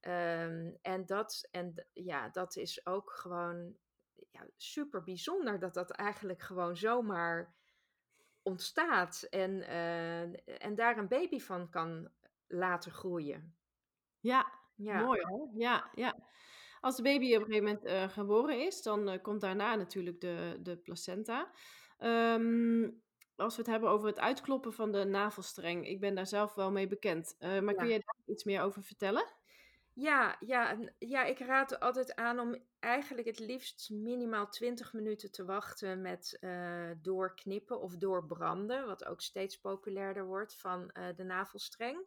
Um, 0.00 0.78
en, 0.82 1.06
dat, 1.06 1.48
en 1.50 1.86
ja, 1.92 2.28
dat 2.28 2.56
is 2.56 2.86
ook 2.86 3.12
gewoon 3.12 3.76
ja, 4.30 4.46
super 4.56 5.02
bijzonder 5.02 5.58
dat 5.58 5.74
dat 5.74 5.90
eigenlijk 5.90 6.42
gewoon 6.42 6.76
zomaar 6.76 7.54
ontstaat 8.48 9.22
en, 9.30 9.50
uh, 9.50 10.62
en 10.64 10.74
daar 10.74 10.98
een 10.98 11.08
baby 11.08 11.38
van 11.38 11.70
kan 11.70 12.10
laten 12.46 12.92
groeien. 12.92 13.56
Ja, 14.20 14.52
ja. 14.74 15.04
mooi 15.04 15.20
hoor. 15.22 15.50
Ja, 15.54 15.90
ja. 15.94 16.16
Als 16.80 16.96
de 16.96 17.02
baby 17.02 17.34
op 17.34 17.40
een 17.40 17.46
gegeven 17.46 17.64
moment 17.64 17.84
uh, 17.84 18.08
geboren 18.08 18.66
is, 18.66 18.82
dan 18.82 19.12
uh, 19.12 19.22
komt 19.22 19.40
daarna 19.40 19.74
natuurlijk 19.74 20.20
de, 20.20 20.58
de 20.62 20.76
placenta. 20.76 21.50
Um, 21.98 23.02
als 23.36 23.56
we 23.56 23.62
het 23.62 23.70
hebben 23.70 23.90
over 23.90 24.06
het 24.06 24.18
uitkloppen 24.18 24.72
van 24.72 24.92
de 24.92 25.04
navelstreng, 25.04 25.88
ik 25.88 26.00
ben 26.00 26.14
daar 26.14 26.26
zelf 26.26 26.54
wel 26.54 26.70
mee 26.70 26.86
bekend. 26.86 27.36
maar 27.38 27.62
ja. 27.62 27.72
kun 27.72 27.88
je 27.88 28.02
daar 28.04 28.16
iets 28.26 28.44
meer 28.44 28.62
over 28.62 28.82
vertellen? 28.82 29.26
Ja, 30.00 30.36
ja, 30.40 30.78
ja, 30.98 31.24
ik 31.24 31.38
raad 31.38 31.80
altijd 31.80 32.14
aan 32.14 32.38
om 32.38 32.56
eigenlijk 32.78 33.26
het 33.26 33.38
liefst 33.38 33.90
minimaal 33.90 34.48
20 34.48 34.92
minuten 34.92 35.32
te 35.32 35.44
wachten 35.44 36.00
met 36.00 36.38
uh, 36.40 36.90
doorknippen 37.02 37.80
of 37.80 37.96
doorbranden, 37.96 38.86
wat 38.86 39.04
ook 39.04 39.20
steeds 39.20 39.60
populairder 39.60 40.26
wordt 40.26 40.56
van 40.56 40.90
uh, 40.92 41.06
de 41.16 41.24
navelstreng. 41.24 42.06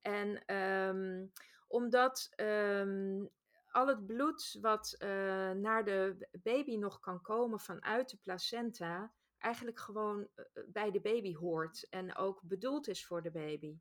En 0.00 0.56
um, 0.56 1.32
omdat 1.68 2.32
um, 2.36 3.30
al 3.70 3.86
het 3.86 4.06
bloed 4.06 4.58
wat 4.60 4.96
uh, 4.98 5.08
naar 5.50 5.84
de 5.84 6.28
baby 6.42 6.76
nog 6.76 7.00
kan 7.00 7.20
komen 7.20 7.60
vanuit 7.60 8.10
de 8.10 8.16
placenta, 8.16 9.12
eigenlijk 9.38 9.78
gewoon 9.78 10.28
bij 10.66 10.90
de 10.90 11.00
baby 11.00 11.34
hoort 11.34 11.86
en 11.90 12.16
ook 12.16 12.42
bedoeld 12.42 12.88
is 12.88 13.06
voor 13.06 13.22
de 13.22 13.30
baby. 13.30 13.78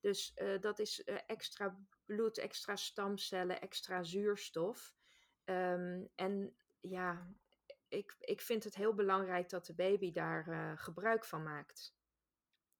Dus 0.00 0.32
uh, 0.36 0.60
dat 0.60 0.78
is 0.78 1.02
uh, 1.06 1.18
extra 1.26 1.78
bloed, 2.04 2.38
extra 2.38 2.76
stamcellen, 2.76 3.60
extra 3.60 4.02
zuurstof. 4.02 4.94
Um, 5.44 6.08
en 6.14 6.54
ja, 6.80 7.34
ik, 7.88 8.16
ik 8.20 8.40
vind 8.40 8.64
het 8.64 8.74
heel 8.74 8.94
belangrijk 8.94 9.48
dat 9.48 9.66
de 9.66 9.74
baby 9.74 10.12
daar 10.12 10.48
uh, 10.48 10.72
gebruik 10.74 11.24
van 11.24 11.42
maakt. 11.42 11.94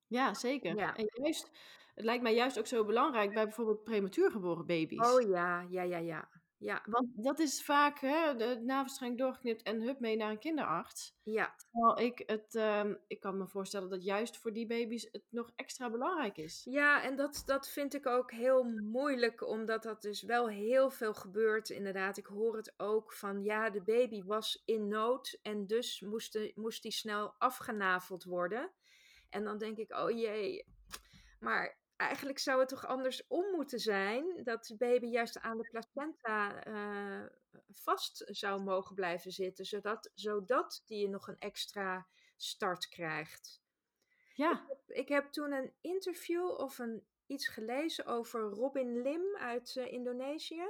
Ja, 0.07 0.35
zeker. 0.35 0.75
Ja. 0.75 0.97
En 0.97 1.09
juist, 1.13 1.51
het 1.95 2.05
lijkt 2.05 2.23
mij 2.23 2.35
juist 2.35 2.59
ook 2.59 2.67
zo 2.67 2.85
belangrijk 2.85 3.35
bij 3.35 3.45
bijvoorbeeld 3.45 3.85
prematuur 3.85 4.31
geboren 4.31 4.67
baby's. 4.67 5.13
Oh 5.13 5.29
ja, 5.29 5.61
ja, 5.61 5.83
ja, 5.83 5.99
ja. 5.99 6.29
Ja. 6.61 6.83
Want 6.85 7.09
dat 7.15 7.39
is 7.39 7.63
vaak 7.65 7.99
hè, 8.01 8.37
de 8.37 8.61
navelstreng 8.63 9.19
doorgeknipt 9.19 9.63
en 9.63 9.81
hup 9.83 10.01
mee 10.01 10.17
naar 10.17 10.31
een 10.31 10.39
kinderarts. 10.39 11.19
Ja. 11.23 11.55
Terwijl 11.71 11.99
ik 11.99 12.23
het, 12.27 12.55
um, 12.55 12.99
ik 13.07 13.21
kan 13.21 13.39
me 13.39 13.47
voorstellen 13.47 13.91
dat 13.91 14.05
juist 14.05 14.37
voor 14.37 14.53
die 14.53 14.67
baby's 14.67 15.09
het 15.13 15.25
nog 15.31 15.53
extra 15.57 15.91
belangrijk 15.91 16.37
is. 16.37 16.67
Ja, 16.71 17.03
en 17.03 17.17
dat, 17.17 17.43
dat 17.47 17.69
vind 17.69 17.95
ik 17.95 18.07
ook 18.07 18.31
heel 18.31 18.65
moeilijk, 18.65 19.47
omdat 19.47 19.83
dat 19.83 20.03
dus 20.03 20.23
wel 20.23 20.49
heel 20.49 20.91
veel 20.91 21.15
gebeurt. 21.15 21.71
Inderdaad, 21.71 22.17
ik 22.17 22.27
hoor 22.27 22.57
het 22.57 22.75
ook 22.77 23.13
van 23.13 23.43
ja, 23.43 23.71
de 23.71 23.83
baby 23.83 24.23
was 24.25 24.63
in 24.65 24.89
nood 24.89 25.39
en 25.43 25.67
dus 25.67 26.01
moest, 26.01 26.33
de, 26.33 26.53
moest 26.55 26.83
die 26.83 26.93
snel 26.93 27.35
afgenaveld 27.39 28.25
worden. 28.25 28.71
En 29.29 29.45
dan 29.45 29.59
denk 29.59 29.77
ik, 29.77 29.97
oh 29.97 30.11
jee, 30.11 30.65
maar 31.39 31.79
eigenlijk 32.01 32.39
zou 32.39 32.61
het 32.61 32.69
toch 32.69 32.87
andersom 32.87 33.51
moeten 33.51 33.79
zijn 33.79 34.45
dat 34.45 34.67
de 34.67 34.77
baby 34.77 35.07
juist 35.07 35.41
aan 35.41 35.57
de 35.57 35.69
placenta 35.71 36.67
uh, 36.67 37.27
vast 37.69 38.25
zou 38.27 38.63
mogen 38.63 38.95
blijven 38.95 39.31
zitten, 39.31 39.65
zodat, 39.65 40.11
zodat 40.15 40.83
die 40.87 41.09
nog 41.09 41.29
een 41.29 41.39
extra 41.39 42.07
start 42.37 42.89
krijgt. 42.89 43.63
Ja. 44.35 44.53
Ik 44.53 44.69
heb, 44.69 44.97
ik 44.97 45.09
heb 45.09 45.33
toen 45.33 45.53
een 45.53 45.73
interview 45.81 46.51
of 46.51 46.79
een, 46.79 47.07
iets 47.27 47.49
gelezen 47.49 48.07
over 48.07 48.41
Robin 48.41 49.03
Lim 49.03 49.37
uit 49.37 49.75
uh, 49.75 49.93
Indonesië. 49.93 50.69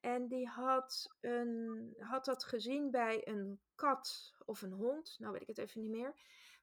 En 0.00 0.28
die 0.28 0.48
had, 0.48 1.16
een, 1.20 1.94
had 1.98 2.24
dat 2.24 2.44
gezien 2.44 2.90
bij 2.90 3.28
een 3.28 3.60
kat 3.74 4.34
of 4.44 4.62
een 4.62 4.72
hond, 4.72 5.16
nou 5.18 5.32
weet 5.32 5.42
ik 5.42 5.48
het 5.48 5.58
even 5.58 5.80
niet 5.80 5.90
meer. 5.90 6.14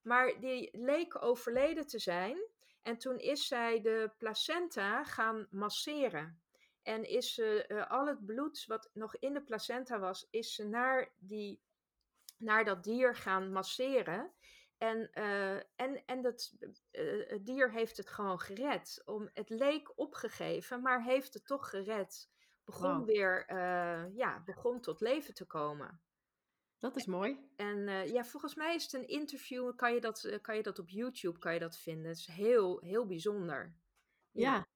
Maar 0.01 0.39
die 0.39 0.69
leek 0.77 1.23
overleden 1.23 1.87
te 1.87 1.99
zijn. 1.99 2.37
En 2.81 2.97
toen 2.97 3.17
is 3.17 3.47
zij 3.47 3.81
de 3.81 4.11
placenta 4.17 5.03
gaan 5.03 5.47
masseren. 5.51 6.41
En 6.83 7.03
is 7.03 7.33
ze 7.33 7.65
uh, 7.67 7.89
al 7.91 8.07
het 8.07 8.25
bloed 8.25 8.65
wat 8.65 8.89
nog 8.93 9.15
in 9.15 9.33
de 9.33 9.41
placenta 9.41 9.99
was, 9.99 10.27
is 10.29 10.53
ze 10.53 10.67
naar, 10.67 11.11
die, 11.17 11.61
naar 12.37 12.65
dat 12.65 12.83
dier 12.83 13.15
gaan 13.15 13.51
masseren. 13.51 14.31
En, 14.77 15.09
uh, 15.13 15.55
en, 15.55 16.05
en 16.05 16.21
dat 16.21 16.53
uh, 16.91 17.29
het 17.29 17.45
dier 17.45 17.71
heeft 17.71 17.97
het 17.97 18.09
gewoon 18.09 18.39
gered. 18.39 19.01
Om, 19.05 19.29
het 19.33 19.49
leek 19.49 19.99
opgegeven, 19.99 20.81
maar 20.81 21.03
heeft 21.03 21.33
het 21.33 21.45
toch 21.45 21.69
gered. 21.69 22.29
Begon 22.63 22.97
wow. 22.97 23.05
weer, 23.05 23.53
ja, 24.13 24.41
begon 24.45 24.81
tot 24.81 25.01
leven 25.01 25.33
te 25.33 25.45
komen. 25.45 26.01
Dat 26.79 26.95
is 26.95 27.05
mooi. 27.05 27.39
En 27.55 27.77
uh, 27.77 28.07
ja, 28.07 28.23
volgens 28.23 28.55
mij 28.55 28.75
is 28.75 28.83
het 28.83 28.93
een 28.93 29.07
interview. 29.07 29.75
Kan 29.75 29.93
je 29.93 30.01
dat, 30.01 30.23
uh, 30.23 30.35
kan 30.41 30.55
je 30.55 30.63
dat 30.63 30.79
op 30.79 30.89
YouTube 30.89 31.39
kan 31.39 31.53
je 31.53 31.59
dat 31.59 31.77
vinden? 31.77 32.07
Het 32.07 32.17
is 32.17 32.27
heel, 32.27 32.79
heel 32.79 33.05
bijzonder. 33.05 33.75
Ja. 34.31 34.53
ja. 34.53 34.67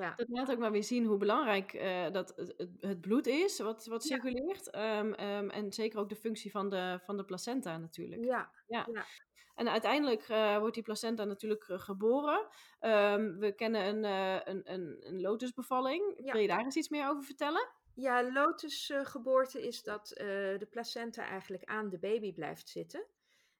ja. 0.00 0.14
Dat 0.14 0.28
laat 0.28 0.50
ook 0.50 0.58
maar 0.58 0.72
weer 0.72 0.84
zien 0.84 1.04
hoe 1.04 1.16
belangrijk 1.16 1.72
uh, 1.72 2.10
dat 2.10 2.32
het, 2.36 2.68
het, 2.80 3.00
bloed 3.00 3.26
is, 3.26 3.58
wat, 3.58 3.86
wat 3.86 4.04
circuleert. 4.04 4.68
Ja. 4.70 4.98
Um, 4.98 5.06
um, 5.06 5.50
en 5.50 5.72
zeker 5.72 5.98
ook 5.98 6.08
de 6.08 6.16
functie 6.16 6.50
van 6.50 6.70
de, 6.70 6.98
van 7.02 7.16
de 7.16 7.24
placenta 7.24 7.78
natuurlijk. 7.78 8.24
Ja. 8.24 8.50
ja. 8.66 8.86
ja. 8.92 9.04
En 9.54 9.68
uiteindelijk 9.68 10.26
wordt 10.58 10.74
die 10.74 10.82
placenta 10.82 11.24
natuurlijk 11.24 11.64
geboren. 11.66 12.48
Um, 12.80 13.38
we 13.38 13.52
kennen 13.54 13.86
een, 13.86 14.04
een, 14.48 14.72
een, 14.72 14.96
een 15.00 15.20
lotusbevalling. 15.20 16.30
Wil 16.32 16.40
je 16.40 16.48
daar 16.48 16.64
eens 16.64 16.76
iets 16.76 16.88
meer 16.88 17.08
over 17.08 17.22
vertellen? 17.22 17.68
Ja, 17.94 18.32
lotusgeboorte 18.32 19.66
is 19.66 19.82
dat 19.82 20.10
uh, 20.10 20.16
de 20.58 20.66
placenta 20.70 21.24
eigenlijk 21.24 21.64
aan 21.64 21.88
de 21.88 21.98
baby 21.98 22.32
blijft 22.32 22.68
zitten. 22.68 23.06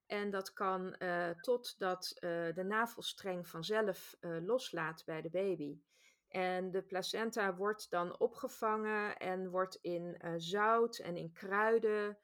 En 0.06 0.30
dat 0.30 0.52
kan 0.52 0.96
uh, 0.98 1.30
totdat 1.30 2.12
uh, 2.14 2.54
de 2.54 2.64
navelstreng 2.64 3.48
vanzelf 3.48 4.16
loslaat 4.20 5.04
bij 5.04 5.22
de 5.22 5.30
baby. 5.30 5.80
En 6.28 6.70
de 6.70 6.82
placenta 6.82 7.54
wordt 7.56 7.90
dan 7.90 8.18
opgevangen 8.18 9.16
en 9.16 9.50
wordt 9.50 9.78
in 9.80 10.20
zout 10.36 10.98
en 10.98 11.16
in 11.16 11.32
kruiden 11.32 12.18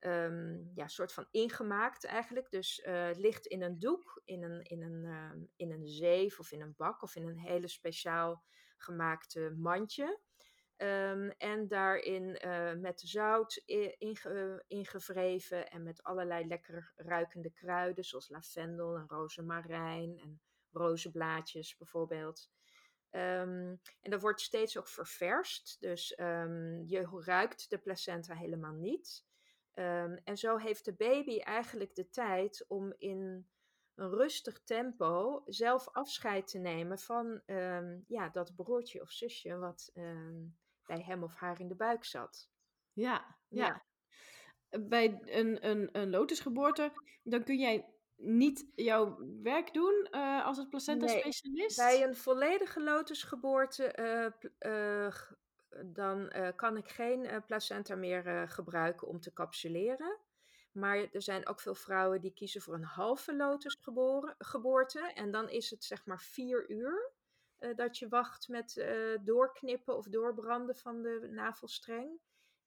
um, 0.00 0.70
ja, 0.74 0.88
soort 0.88 1.12
van 1.12 1.26
ingemaakt 1.30 2.04
eigenlijk. 2.04 2.50
Dus 2.50 2.80
het 2.84 3.18
ligt 3.18 3.46
in 3.46 3.62
een 3.62 3.78
doek, 3.78 4.22
in 4.24 4.42
een, 4.42 4.62
in, 4.62 4.82
een, 4.82 5.04
um, 5.04 5.50
in 5.56 5.72
een 5.72 5.86
zeef 5.86 6.38
of 6.38 6.52
in 6.52 6.60
een 6.60 6.74
bak 6.76 7.02
of 7.02 7.16
in 7.16 7.28
een 7.28 7.38
hele 7.38 7.68
speciaal 7.68 8.44
gemaakte 8.76 9.54
mandje. 9.56 10.20
Um, 10.82 11.30
en 11.30 11.68
daarin 11.68 12.38
uh, 12.44 12.72
met 12.72 13.00
zout 13.00 13.62
inge, 13.98 14.64
ingewreven 14.66 15.70
en 15.70 15.82
met 15.82 16.02
allerlei 16.02 16.46
lekker 16.46 16.92
ruikende 16.96 17.50
kruiden, 17.50 18.04
zoals 18.04 18.28
lavendel 18.28 18.96
en 18.96 19.08
rozemarijn 19.08 20.18
en 20.18 20.40
rozenblaadjes 20.72 21.76
bijvoorbeeld. 21.76 22.50
Um, 23.10 23.80
en 24.00 24.10
dat 24.10 24.20
wordt 24.20 24.40
steeds 24.40 24.78
ook 24.78 24.88
ververst, 24.88 25.76
dus 25.80 26.18
um, 26.18 26.82
je 26.86 27.20
ruikt 27.24 27.70
de 27.70 27.78
placenta 27.78 28.34
helemaal 28.34 28.74
niet. 28.74 29.24
en 30.24 30.36
zo 30.36 30.56
heeft 30.56 30.84
de 30.84 30.94
baby 30.94 31.38
eigenlijk 31.38 31.94
de 31.94 32.08
tijd 32.08 32.64
om 32.68 32.94
in 32.98 33.48
een 33.94 34.10
rustig 34.10 34.62
tempo 34.62 35.42
zelf 35.46 35.88
afscheid 35.88 36.46
te 36.46 36.58
nemen 36.58 36.98
van 36.98 37.42
ja, 38.06 38.28
dat 38.28 38.54
broertje 38.54 39.00
of 39.00 39.10
zusje 39.10 39.56
wat 39.58 39.92
bij 40.86 41.02
hem 41.02 41.22
of 41.22 41.34
haar 41.34 41.60
in 41.60 41.68
de 41.68 41.74
buik 41.74 42.04
zat. 42.04 42.48
Ja, 42.92 43.36
ja. 43.48 43.82
ja. 44.68 44.78
bij 44.80 45.20
een, 45.24 45.68
een, 45.68 45.88
een 45.92 46.10
lotusgeboorte, 46.10 46.92
dan 47.22 47.44
kun 47.44 47.58
jij 47.58 47.86
niet 48.16 48.66
jouw 48.74 49.18
werk 49.42 49.72
doen 49.72 50.08
uh, 50.10 50.46
als 50.46 50.56
het 50.56 50.68
placenta-specialist? 50.68 51.78
Nee, 51.78 51.86
bij 51.86 52.06
een 52.06 52.16
volledige 52.16 52.82
lotusgeboorte 52.82 53.96
uh, 53.98 54.72
uh, 54.72 55.14
dan 55.84 56.32
kan 56.56 56.76
ik 56.76 56.88
geen 56.88 57.42
placenta 57.46 57.94
meer 57.94 58.48
gebruiken 58.48 59.08
om 59.08 59.20
te 59.20 59.32
capsuleren. 59.32 60.18
Maar 60.72 61.08
er 61.12 61.22
zijn 61.22 61.48
ook 61.48 61.60
veel 61.60 61.74
vrouwen 61.74 62.20
die 62.20 62.32
kiezen 62.32 62.60
voor 62.60 62.74
een 62.74 62.84
halve 62.84 63.36
lotusgeboorte. 63.36 65.12
En 65.14 65.30
dan 65.30 65.48
is 65.48 65.70
het 65.70 65.84
zeg 65.84 66.06
maar 66.06 66.20
vier 66.20 66.70
uur 66.70 67.12
dat 67.74 67.98
je 67.98 68.08
wacht 68.08 68.48
met 68.48 68.86
doorknippen 69.24 69.96
of 69.96 70.06
doorbranden 70.06 70.76
van 70.76 71.02
de 71.02 71.28
navelstreng. 71.30 72.20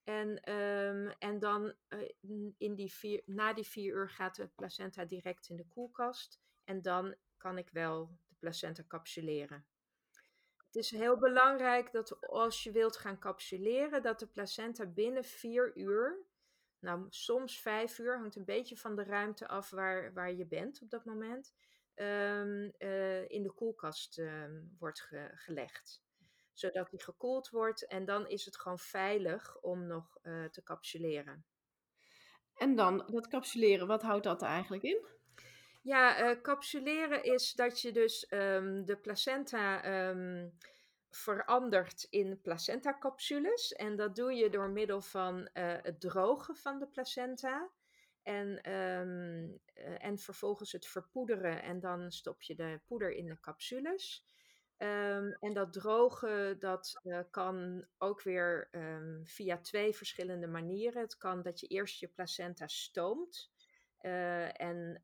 En, 0.05 0.51
um, 0.53 1.09
en 1.19 1.39
dan 1.39 1.73
uh, 1.89 2.09
in 2.57 2.75
die 2.75 2.93
vier, 2.93 3.21
na 3.25 3.53
die 3.53 3.67
vier 3.67 3.95
uur 3.95 4.09
gaat 4.09 4.35
de 4.35 4.47
placenta 4.47 5.05
direct 5.05 5.49
in 5.49 5.55
de 5.55 5.67
koelkast. 5.67 6.41
En 6.63 6.81
dan 6.81 7.15
kan 7.37 7.57
ik 7.57 7.69
wel 7.69 8.19
de 8.27 8.35
placenta 8.39 8.83
capsuleren. 8.87 9.65
Het 10.65 10.75
is 10.75 10.91
heel 10.91 11.17
belangrijk 11.17 11.91
dat 11.91 12.27
als 12.27 12.63
je 12.63 12.71
wilt 12.71 12.97
gaan 12.97 13.19
capsuleren, 13.19 14.01
dat 14.01 14.19
de 14.19 14.27
placenta 14.27 14.85
binnen 14.85 15.23
vier 15.23 15.77
uur, 15.77 16.25
nou 16.79 17.05
soms 17.09 17.61
vijf 17.61 17.99
uur, 17.99 18.17
hangt 18.17 18.35
een 18.35 18.45
beetje 18.45 18.77
van 18.77 18.95
de 18.95 19.03
ruimte 19.03 19.47
af 19.47 19.69
waar, 19.69 20.13
waar 20.13 20.33
je 20.33 20.45
bent 20.45 20.81
op 20.81 20.89
dat 20.89 21.05
moment, 21.05 21.53
um, 21.95 22.73
uh, 22.79 23.29
in 23.29 23.43
de 23.43 23.51
koelkast 23.55 24.17
um, 24.17 24.75
wordt 24.79 25.01
ge 25.01 25.31
gelegd 25.33 26.03
zodat 26.55 26.89
die 26.89 27.03
gekoeld 27.03 27.49
wordt. 27.49 27.87
En 27.87 28.05
dan 28.05 28.27
is 28.27 28.45
het 28.45 28.57
gewoon 28.57 28.79
veilig 28.79 29.57
om 29.61 29.87
nog 29.87 30.17
uh, 30.23 30.45
te 30.45 30.63
capsuleren. 30.63 31.45
En 32.55 32.75
dan 32.75 33.07
dat 33.07 33.27
capsuleren, 33.27 33.87
wat 33.87 34.01
houdt 34.01 34.23
dat 34.23 34.41
er 34.41 34.47
eigenlijk 34.47 34.83
in? 34.83 35.05
Ja, 35.81 36.29
uh, 36.29 36.41
capsuleren 36.41 37.23
is 37.23 37.53
dat 37.53 37.81
je 37.81 37.91
dus 37.91 38.27
um, 38.29 38.85
de 38.85 38.97
placenta 38.97 39.81
verandert 41.09 42.07
in 42.09 42.41
placenta-capsules. 42.41 43.73
En 43.73 43.95
dat 43.95 44.15
doe 44.15 44.33
je 44.33 44.49
door 44.49 44.69
middel 44.69 45.01
van 45.01 45.49
het 45.53 45.99
drogen 45.99 46.55
van 46.55 46.79
de 46.79 46.87
placenta. 46.87 47.69
En, 48.25 48.71
um, 48.73 49.59
en 49.97 50.17
vervolgens 50.17 50.71
het 50.71 50.87
verpoederen. 50.87 51.61
En 51.63 51.79
dan 51.79 52.11
stop 52.11 52.41
je 52.41 52.55
de 52.55 52.79
poeder 52.85 53.11
in 53.11 53.25
de 53.25 53.39
capsules. 53.39 54.25
Um, 54.77 55.31
en 55.39 55.53
dat 55.53 55.73
drogen, 55.73 56.59
dat 56.59 56.99
uh, 57.03 57.19
kan 57.31 57.85
ook 57.97 58.21
weer 58.21 58.69
um, 58.71 59.21
via 59.25 59.57
twee 59.57 59.95
verschillende 59.95 60.47
manieren. 60.47 61.01
Het 61.01 61.17
kan 61.17 61.41
dat 61.41 61.59
je 61.59 61.67
eerst 61.67 61.99
je 61.99 62.07
placenta 62.07 62.67
stoomt 62.67 63.51
uh, 64.01 64.61
en, 64.61 65.01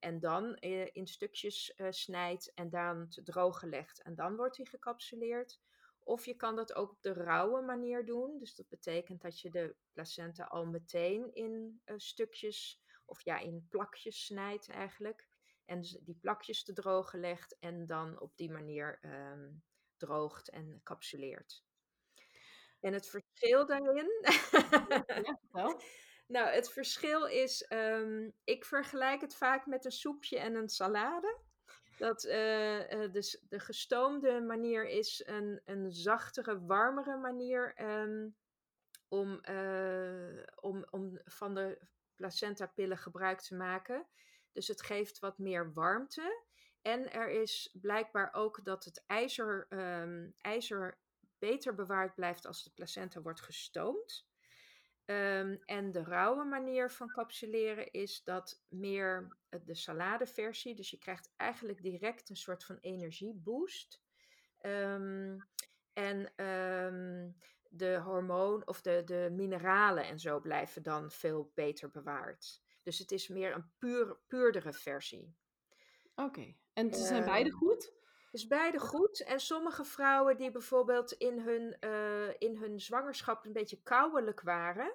en 0.00 0.20
dan 0.20 0.56
in 0.92 1.06
stukjes 1.06 1.74
snijdt 1.90 2.52
en 2.54 2.70
dan 2.70 3.08
te 3.08 3.22
drogen 3.22 3.68
legt. 3.68 4.02
En 4.02 4.14
dan 4.14 4.36
wordt 4.36 4.56
hij 4.56 4.66
gecapsuleerd. 4.66 5.60
Of 6.06 6.24
je 6.24 6.34
kan 6.34 6.56
dat 6.56 6.74
ook 6.74 6.90
op 6.90 7.02
de 7.02 7.12
rauwe 7.12 7.62
manier 7.62 8.04
doen. 8.04 8.38
Dus 8.38 8.54
dat 8.54 8.68
betekent 8.68 9.22
dat 9.22 9.40
je 9.40 9.50
de 9.50 9.76
placenta 9.92 10.44
al 10.44 10.66
meteen 10.66 11.34
in 11.34 11.82
stukjes 11.96 12.82
of 13.04 13.24
ja, 13.24 13.38
in 13.38 13.66
plakjes 13.70 14.24
snijdt 14.24 14.68
eigenlijk 14.68 15.26
en 15.64 15.80
dus 15.80 15.98
die 16.00 16.18
plakjes 16.20 16.64
te 16.64 16.72
drogen 16.72 17.20
legt 17.20 17.56
en 17.58 17.86
dan 17.86 18.20
op 18.20 18.36
die 18.36 18.50
manier 18.50 18.98
um, 19.02 19.62
droogt 19.96 20.50
en 20.50 20.80
capsuleert. 20.82 21.64
En 22.80 22.92
het 22.92 23.08
verschil 23.08 23.66
daarin. 23.66 24.10
ja, 25.06 25.40
wel. 25.50 25.80
Nou, 26.26 26.48
het 26.48 26.72
verschil 26.72 27.24
is, 27.26 27.66
um, 27.72 28.32
ik 28.44 28.64
vergelijk 28.64 29.20
het 29.20 29.34
vaak 29.34 29.66
met 29.66 29.84
een 29.84 29.92
soepje 29.92 30.38
en 30.38 30.54
een 30.54 30.68
salade. 30.68 31.38
Dat 31.96 32.24
uh, 32.24 32.90
uh, 32.90 33.12
dus 33.12 33.44
de 33.48 33.60
gestoomde 33.60 34.40
manier 34.40 34.88
is 34.88 35.22
een, 35.26 35.60
een 35.64 35.92
zachtere, 35.92 36.64
warmere 36.64 37.16
manier 37.16 37.82
um, 37.82 38.36
om, 39.08 39.40
uh, 39.50 40.42
om, 40.60 40.86
om 40.90 41.20
van 41.24 41.54
de 41.54 41.78
placenta-pillen 42.14 42.98
gebruik 42.98 43.40
te 43.40 43.54
maken. 43.54 44.06
Dus 44.52 44.68
het 44.68 44.82
geeft 44.82 45.18
wat 45.18 45.38
meer 45.38 45.72
warmte. 45.72 46.44
En 46.82 47.12
er 47.12 47.28
is 47.28 47.70
blijkbaar 47.80 48.32
ook 48.32 48.64
dat 48.64 48.84
het 48.84 49.04
ijzer, 49.06 49.66
um, 49.68 50.34
ijzer 50.38 50.98
beter 51.38 51.74
bewaard 51.74 52.14
blijft 52.14 52.46
als 52.46 52.64
de 52.64 52.70
placenta 52.70 53.20
wordt 53.22 53.40
gestoomd. 53.40 54.26
Um, 55.06 55.58
en 55.64 55.92
de 55.92 56.02
rauwe 56.02 56.44
manier 56.44 56.90
van 56.90 57.12
capsuleren 57.12 57.90
is 57.90 58.22
dat 58.24 58.62
meer 58.68 59.36
de 59.64 59.74
saladeversie. 59.74 60.74
Dus 60.74 60.90
je 60.90 60.98
krijgt 60.98 61.32
eigenlijk 61.36 61.82
direct 61.82 62.28
een 62.28 62.36
soort 62.36 62.64
van 62.64 62.78
energieboost. 62.80 64.02
Um, 64.62 65.48
en 65.92 66.32
de 67.68 68.00
hormoon 68.04 68.66
of 68.66 68.80
de, 68.80 69.02
de 69.04 69.28
mineralen 69.32 70.04
en 70.04 70.18
zo 70.18 70.40
blijven 70.40 70.82
dan 70.82 71.10
veel 71.10 71.52
beter 71.54 71.90
bewaard. 71.90 72.62
Dus 72.82 72.98
het 72.98 73.12
is 73.12 73.28
meer 73.28 73.54
een 73.54 73.70
puur, 73.78 74.18
puurdere 74.26 74.72
versie. 74.72 75.34
Oké, 76.14 76.54
en 76.72 76.94
ze 76.94 77.04
zijn 77.04 77.24
beide 77.24 77.50
ehm, 77.50 77.58
goed? 77.58 77.92
Dus 78.36 78.46
beide 78.46 78.78
goed. 78.78 79.20
En 79.20 79.40
sommige 79.40 79.84
vrouwen 79.84 80.36
die 80.36 80.50
bijvoorbeeld 80.50 81.12
in 81.12 81.40
hun, 81.40 81.76
uh, 81.80 82.28
in 82.38 82.56
hun 82.56 82.80
zwangerschap 82.80 83.44
een 83.44 83.52
beetje 83.52 83.82
kouwelijk 83.82 84.40
waren, 84.40 84.94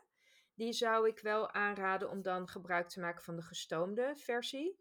die 0.53 0.73
zou 0.73 1.07
ik 1.07 1.19
wel 1.19 1.51
aanraden 1.51 2.09
om 2.09 2.21
dan 2.21 2.47
gebruik 2.47 2.89
te 2.89 2.99
maken 2.99 3.23
van 3.23 3.35
de 3.35 3.41
gestoomde 3.41 4.13
versie. 4.15 4.79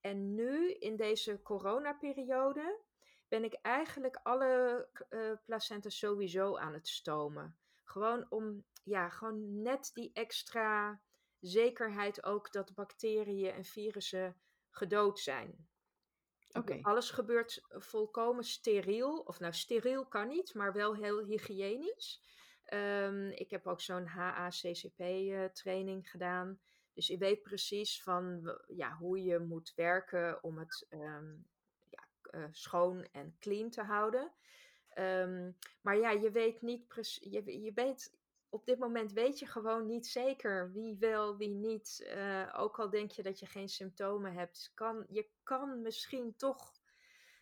En 0.00 0.34
nu, 0.34 0.72
in 0.72 0.96
deze 0.96 1.42
coronaperiode, 1.42 2.80
ben 3.28 3.44
ik 3.44 3.58
eigenlijk 3.62 4.20
alle 4.22 4.88
uh, 5.10 5.32
placenta's 5.44 5.98
sowieso 5.98 6.56
aan 6.56 6.72
het 6.72 6.88
stomen. 6.88 7.56
Gewoon 7.84 8.26
om, 8.28 8.64
ja, 8.82 9.08
gewoon 9.08 9.62
net 9.62 9.90
die 9.94 10.10
extra 10.12 11.00
zekerheid 11.40 12.24
ook 12.24 12.52
dat 12.52 12.74
bacteriën 12.74 13.52
en 13.52 13.64
virussen 13.64 14.36
gedood 14.70 15.18
zijn. 15.18 15.68
Alles 16.82 17.10
gebeurt 17.10 17.64
volkomen 17.68 18.44
steriel. 18.44 19.18
Of 19.18 19.40
nou, 19.40 19.52
steriel 19.52 20.06
kan 20.06 20.28
niet, 20.28 20.54
maar 20.54 20.72
wel 20.72 20.94
heel 20.94 21.24
hygiënisch. 21.24 22.22
Um, 22.72 23.30
ik 23.30 23.50
heb 23.50 23.66
ook 23.66 23.80
zo'n 23.80 24.06
HACCP-training 24.06 26.04
uh, 26.04 26.10
gedaan. 26.10 26.60
Dus 26.92 27.06
je 27.06 27.18
weet 27.18 27.42
precies 27.42 28.02
van 28.02 28.56
ja, 28.68 28.96
hoe 28.96 29.22
je 29.22 29.38
moet 29.38 29.72
werken 29.74 30.42
om 30.42 30.58
het 30.58 30.86
um, 30.90 31.46
ja, 31.88 32.08
uh, 32.30 32.44
schoon 32.50 33.08
en 33.12 33.36
clean 33.38 33.70
te 33.70 33.82
houden. 33.82 34.32
Um, 34.98 35.56
maar 35.80 35.96
ja, 35.96 36.10
je 36.10 36.30
weet 36.30 36.62
niet 36.62 36.86
precies. 36.86 37.32
Je, 37.32 37.62
je 37.62 37.72
weet 37.72 38.16
op 38.56 38.66
dit 38.66 38.78
moment 38.78 39.12
weet 39.12 39.38
je 39.38 39.46
gewoon 39.46 39.86
niet 39.86 40.06
zeker 40.06 40.72
wie 40.72 40.96
wel, 40.98 41.36
wie 41.36 41.48
niet. 41.48 42.10
Uh, 42.16 42.52
ook 42.56 42.78
al 42.78 42.90
denk 42.90 43.10
je 43.10 43.22
dat 43.22 43.38
je 43.38 43.46
geen 43.46 43.68
symptomen 43.68 44.32
hebt, 44.32 44.70
kan, 44.74 45.06
je 45.08 45.28
kan 45.42 45.82
misschien 45.82 46.36
toch 46.36 46.72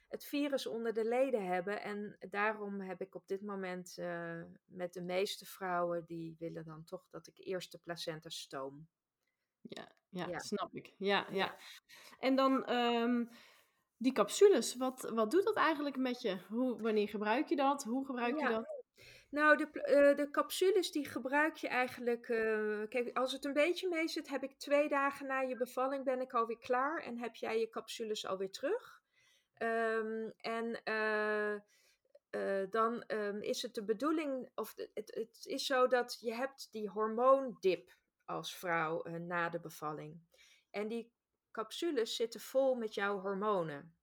het 0.09 0.25
virus 0.25 0.67
onder 0.67 0.95
de 0.95 1.05
leden 1.05 1.47
hebben. 1.47 1.83
En 1.83 2.17
daarom 2.31 2.81
heb 2.81 3.01
ik 3.01 3.15
op 3.15 3.27
dit 3.27 3.43
moment 3.43 3.97
uh, 3.99 4.43
met 4.65 4.93
de 4.93 5.03
meeste 5.03 5.47
vrouwen, 5.47 6.05
die 6.05 6.37
willen 6.39 6.65
dan 6.65 6.85
toch 6.85 7.07
dat 7.11 7.27
ik 7.27 7.39
eerst 7.39 7.73
de 7.73 7.79
placenta 7.79 8.29
stoom. 8.29 8.89
Ja, 9.61 9.93
ja, 10.09 10.27
ja. 10.27 10.39
snap 10.39 10.75
ik. 10.75 10.95
Ja, 10.99 11.27
ja. 11.31 11.57
En 12.19 12.37
dan 12.37 12.71
um, 12.71 13.29
die 13.97 14.13
capsules, 14.13 14.77
wat, 14.77 15.11
wat 15.15 15.31
doet 15.31 15.45
dat 15.45 15.57
eigenlijk 15.57 15.97
met 15.97 16.21
je? 16.21 16.39
Hoe, 16.49 16.83
wanneer 16.83 17.09
gebruik 17.09 17.49
je 17.49 17.57
dat? 17.57 17.85
Hoe 17.85 18.07
gebruik 18.07 18.39
je 18.39 18.49
dat? 18.49 18.74
Nou, 19.35 19.57
de, 19.57 19.67
uh, 19.67 20.17
de 20.17 20.31
capsules 20.31 20.93
die 20.93 21.05
gebruik 21.05 21.57
je 21.57 21.69
eigenlijk. 21.69 22.29
Uh, 22.29 22.83
kijk, 22.89 23.17
als 23.17 23.33
het 23.33 23.45
een 23.45 23.53
beetje 23.53 23.89
mee 23.89 24.09
zit, 24.09 24.29
heb 24.29 24.43
ik 24.43 24.59
twee 24.59 24.89
dagen 24.89 25.27
na 25.27 25.41
je 25.41 25.57
bevalling 25.57 26.05
ben 26.05 26.21
ik 26.21 26.33
alweer 26.33 26.59
klaar 26.59 27.03
en 27.03 27.19
heb 27.19 27.35
jij 27.35 27.59
je 27.59 27.69
capsules 27.69 28.27
alweer 28.27 28.51
terug. 28.51 29.03
Um, 29.59 30.33
en 30.37 30.81
uh, 30.85 32.71
dan 32.71 33.05
um, 33.07 33.43
is 33.43 33.63
het 33.63 33.75
de 33.75 33.85
bedoeling, 33.85 34.51
of 34.55 34.75
het, 34.77 35.15
het, 35.15 35.41
is 35.43 35.67
zo 35.67 35.87
dat 35.87 36.17
je 36.21 36.35
hebt 36.35 36.69
die 36.73 36.89
hormoondip 36.89 37.97
als 38.25 38.57
vrouw 38.57 39.03
na 39.03 39.49
de 39.49 39.61
bevalling. 39.61 40.21
En 40.71 40.89
die 40.89 41.13
capsules 41.51 42.17
zitten 42.17 42.41
vol 42.41 42.75
met 42.75 42.95
jouw 42.95 43.21
hormonen. 43.21 43.97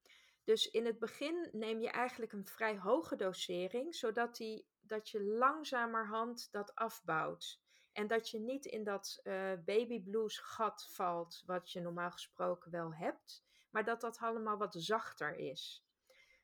Dus 0.44 0.72
in 0.72 0.86
het 0.86 1.00
begin 1.00 1.50
neem 1.52 1.80
je 1.80 1.90
eigenlijk 1.90 2.32
een 2.32 2.48
vrij 2.48 2.78
hoge 2.78 3.16
dosering, 3.16 3.96
zodat 3.96 4.36
die 4.36 4.70
dat 4.92 5.10
je 5.10 5.24
langzamerhand 5.24 6.52
dat 6.52 6.76
afbouwt. 6.76 7.62
En 7.92 8.08
dat 8.08 8.30
je 8.30 8.40
niet 8.40 8.66
in 8.66 8.84
dat 8.84 9.20
uh, 9.24 9.52
baby 9.66 10.02
blues 10.02 10.38
gat 10.38 10.88
valt, 10.92 11.44
wat 11.46 11.72
je 11.72 11.82
normaal 11.82 12.12
gesproken 12.12 12.72
wel 12.72 12.94
hebt, 12.94 13.44
maar 13.70 13.84
dat 13.84 14.02
dat 14.02 14.18
allemaal 14.18 14.58
wat 14.58 14.76
zachter 14.78 15.36
is. 15.36 15.86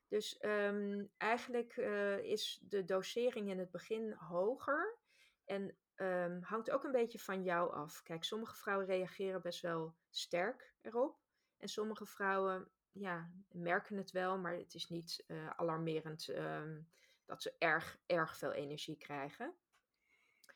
Dus 0.08 0.44
um, 0.44 1.12
eigenlijk 1.18 1.78
uh, 1.78 2.18
is 2.18 2.60
de 2.62 2.86
dosering 2.86 3.50
in 3.50 3.60
het 3.60 3.72
begin 3.72 4.12
hoger. 4.12 4.98
En 5.46 5.78
ehm, 5.96 6.42
hangt 6.42 6.72
ook 6.72 6.84
een 6.84 6.92
beetje 6.92 7.20
van 7.20 7.44
jou 7.44 7.74
af. 7.74 8.04
Kijk, 8.04 8.24
sommige 8.24 8.56
vrouwen 8.56 8.86
reageren 8.86 9.42
best 9.42 9.62
wel 9.62 9.96
sterk 10.10 10.74
erop. 10.82 11.20
En 11.58 11.68
sommige 11.68 12.06
vrouwen 12.06 12.72
ja, 12.92 13.32
merken 13.52 13.98
het 13.98 14.12
wel, 14.12 14.38
maar 14.38 14.54
het 14.54 14.74
is 14.74 14.90
niet 14.90 15.24
uh, 15.28 15.50
alarmerend 15.50 16.28
ehm, 16.28 16.80
dat 17.28 17.42
ze 17.42 17.56
erg, 17.58 18.00
erg 18.06 18.38
veel 18.38 18.52
energie 18.52 18.98
krijgen. 18.98 19.56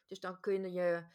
Dus 0.05 0.19
dan 0.19 0.39
kun 0.39 0.71
je 0.71 1.05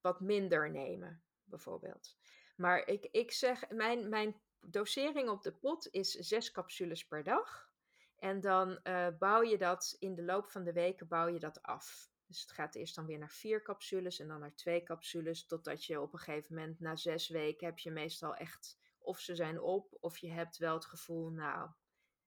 wat 0.00 0.20
minder 0.20 0.70
nemen, 0.70 1.22
bijvoorbeeld. 1.44 2.16
Maar 2.56 2.86
ik, 2.86 3.08
ik 3.10 3.32
zeg, 3.32 3.70
mijn, 3.70 4.08
mijn 4.08 4.40
dosering 4.60 5.28
op 5.28 5.42
de 5.42 5.52
pot 5.52 5.88
is 5.90 6.10
zes 6.10 6.50
capsules 6.50 7.06
per 7.06 7.24
dag. 7.24 7.70
En 8.18 8.40
dan 8.40 8.80
uh, 8.84 9.08
bouw 9.18 9.42
je 9.42 9.58
dat 9.58 9.96
in 9.98 10.14
de 10.14 10.22
loop 10.22 10.50
van 10.50 10.64
de 10.64 10.72
weken 10.72 11.08
bouw 11.08 11.26
je 11.26 11.38
dat 11.38 11.62
af. 11.62 12.10
Dus 12.26 12.40
het 12.40 12.52
gaat 12.52 12.74
eerst 12.74 12.94
dan 12.94 13.06
weer 13.06 13.18
naar 13.18 13.30
vier 13.30 13.62
capsules 13.62 14.18
en 14.18 14.28
dan 14.28 14.40
naar 14.40 14.54
twee 14.54 14.82
capsules. 14.82 15.46
Totdat 15.46 15.84
je 15.84 16.00
op 16.00 16.12
een 16.12 16.18
gegeven 16.18 16.54
moment 16.54 16.80
na 16.80 16.96
zes 16.96 17.28
weken 17.28 17.66
heb 17.66 17.78
je 17.78 17.90
meestal 17.90 18.34
echt 18.34 18.78
of 18.98 19.18
ze 19.18 19.34
zijn 19.34 19.60
op. 19.60 19.96
Of 20.00 20.18
je 20.18 20.30
hebt 20.30 20.56
wel 20.56 20.74
het 20.74 20.84
gevoel, 20.84 21.30
nou, 21.30 21.70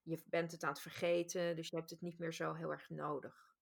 je 0.06 0.24
bent 0.26 0.52
het 0.52 0.63
aan 0.63 0.70
het 0.70 0.82
vergeten. 0.82 1.56
Dus 1.56 1.70
je 1.70 1.76
hebt 1.76 1.89
het 1.89 2.02
niet 2.02 2.20
meer 2.20 2.34
zo 2.34 2.54
heel 2.54 2.72
erg 2.72 2.89
nodig. 2.89 3.54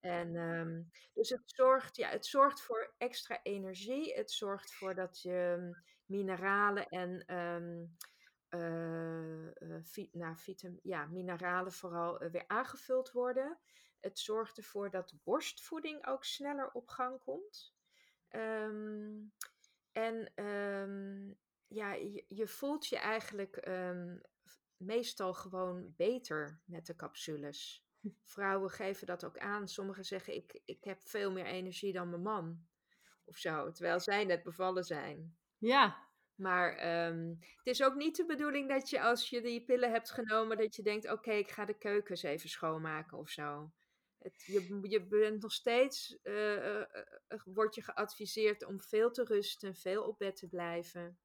En 0.00 0.36
um, 0.36 0.90
dus 1.14 1.28
het 1.28 1.42
zorgt, 1.44 1.96
ja, 1.96 2.08
het 2.08 2.26
zorgt 2.26 2.60
voor 2.60 2.94
extra 2.98 3.42
energie. 3.42 4.14
Het 4.14 4.30
zorgt 4.30 4.74
voor 4.74 4.94
dat 4.94 5.22
je 5.22 5.56
mm, 5.58 5.82
mineralen 6.06 6.88
en 6.88 7.34
um, 7.34 7.96
nou, 10.12 10.36
vitam 10.36 10.78
ja, 10.82 11.06
mineralen 11.06 11.72
vooral 11.72 12.22
uh, 12.22 12.30
weer 12.30 12.44
aangevuld 12.46 13.12
worden. 13.12 13.58
Het 14.00 14.18
zorgt 14.18 14.56
ervoor 14.56 14.90
dat 14.90 15.14
borstvoeding 15.24 16.06
ook 16.06 16.24
sneller 16.24 16.70
op 16.72 16.88
gang 16.88 17.20
komt. 17.20 17.74
Um, 18.30 19.32
en 19.92 20.32
ja, 21.66 21.92
je, 21.92 22.24
je, 22.28 22.46
voelt 22.46 22.86
je 22.86 22.98
eigenlijk 22.98 23.56
meestal 24.78 25.34
gewoon 25.34 25.94
beter 25.96 26.60
met 26.64 26.86
de 26.86 26.96
capsules. 26.96 27.84
Vrouwen 28.34 28.70
geven 28.70 29.06
dat 29.06 29.24
ook 29.24 29.38
aan. 29.38 29.68
Sommigen 29.68 30.04
zeggen: 30.04 30.34
ik, 30.34 30.60
ik 30.64 30.84
heb 30.84 31.02
veel 31.02 31.32
meer 31.32 31.46
energie 31.46 31.92
dan 31.92 32.10
mijn 32.10 32.22
man. 32.22 32.66
Of 33.24 33.36
zo, 33.36 33.72
terwijl 33.72 34.00
zij 34.00 34.24
net 34.24 34.42
bevallen 34.42 34.84
zijn. 34.84 35.36
Ja. 35.58 36.06
Maar 36.34 37.06
um, 37.06 37.38
het 37.40 37.66
is 37.66 37.82
ook 37.82 37.94
niet 37.94 38.16
de 38.16 38.26
bedoeling 38.26 38.68
dat 38.68 38.90
je 38.90 39.02
als 39.02 39.30
je 39.30 39.40
die 39.40 39.64
pillen 39.64 39.90
hebt 39.90 40.10
genomen, 40.10 40.56
dat 40.56 40.76
je 40.76 40.82
denkt: 40.82 41.10
oké, 41.10 41.32
ik 41.32 41.50
ga 41.50 41.64
de 41.64 41.78
keukens 41.78 42.22
even 42.22 42.48
schoonmaken 42.48 43.18
of 43.18 43.28
zo. 43.28 43.72
Het, 44.18 44.42
je, 44.46 44.78
je 44.82 45.06
bent 45.06 45.42
nog 45.42 45.52
steeds, 45.52 46.18
uh, 46.22 46.56
uh, 46.56 46.80
uh, 47.28 47.40
wordt 47.44 47.74
je 47.74 47.82
geadviseerd 47.82 48.64
om 48.64 48.80
veel 48.80 49.10
te 49.10 49.24
rusten, 49.24 49.74
veel 49.74 50.02
op 50.04 50.18
bed 50.18 50.36
te 50.36 50.48
blijven. 50.48 51.18